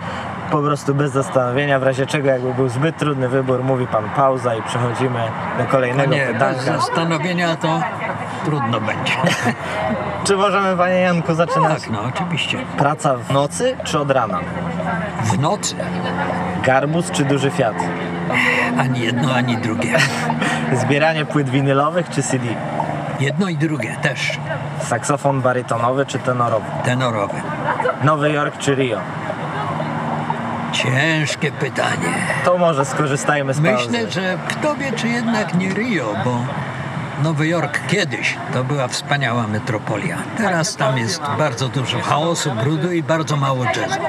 [0.51, 4.55] Po prostu bez zastanowienia, w razie czego jakby był zbyt trudny wybór, mówi pan pauza
[4.55, 5.21] i przechodzimy
[5.59, 6.61] do kolejnego nie, bez pytanka.
[6.79, 7.81] zastanowienia to
[8.45, 9.13] trudno będzie.
[10.25, 11.81] Czy możemy panie Janku zaczynać?
[11.83, 12.59] Tak, no oczywiście.
[12.79, 14.39] Praca w nocy czy od rana?
[15.25, 15.77] W nocy
[16.65, 17.77] Garbus czy duży Fiat?
[18.79, 19.99] ani jedno, ani drugie.
[20.83, 22.45] Zbieranie płyt winylowych czy CD?
[23.23, 24.39] Jedno i drugie też.
[24.81, 26.67] Saksofon barytonowy czy tenorowy?
[26.85, 27.43] Tenorowe.
[28.05, 29.01] Nowy Jork czy Rio?
[30.73, 32.09] Ciężkie pytanie.
[32.45, 33.91] To może skorzystajmy z pauzy.
[33.91, 36.39] Myślę, że kto wie, czy jednak nie Rio, bo
[37.23, 40.19] Nowy Jork kiedyś to była wspaniała metropolia.
[40.37, 44.01] Teraz tam jest bardzo dużo chaosu, brudu i bardzo mało jazzu.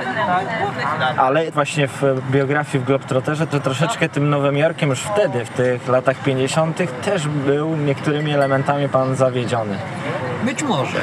[1.17, 2.01] Ale właśnie w
[2.31, 6.77] biografii w Globetrotterze to troszeczkę tym Nowym Jorkiem już wtedy, w tych latach 50.
[7.05, 9.77] też był niektórymi elementami pan zawiedziony.
[10.43, 10.99] Być może,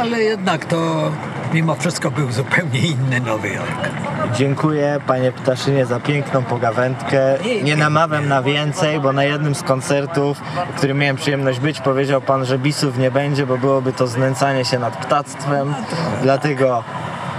[0.00, 1.10] ale jednak to
[1.52, 3.90] mimo wszystko był zupełnie inny Nowy Jork.
[4.34, 7.38] Dziękuję panie Ptaszynie za piękną pogawędkę.
[7.62, 10.38] Nie namawiam na więcej, bo na jednym z koncertów,
[10.72, 14.64] w którym miałem przyjemność być, powiedział pan, że bisów nie będzie, bo byłoby to znęcanie
[14.64, 15.74] się nad ptactwem.
[16.22, 16.84] Dlatego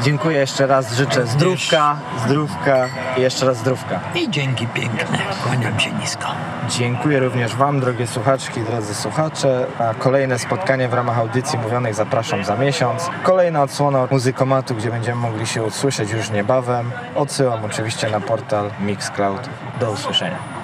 [0.01, 2.85] dziękuję jeszcze raz, życzę zdrówka, zdrówka
[3.17, 3.99] i jeszcze raz zdrówka.
[4.15, 5.17] I dzięki piękne.
[5.43, 6.27] Kłaniam się nisko.
[6.69, 9.65] Dziękuję również Wam, drogie słuchaczki, drodzy słuchacze.
[9.79, 13.09] Na kolejne spotkanie w ramach audycji mówionych zapraszam za miesiąc.
[13.23, 16.91] Kolejna odsłona muzykomatu, gdzie będziemy mogli się usłyszeć już niebawem.
[17.15, 19.49] Odsyłam oczywiście na portal Mixcloud.
[19.79, 20.62] Do usłyszenia.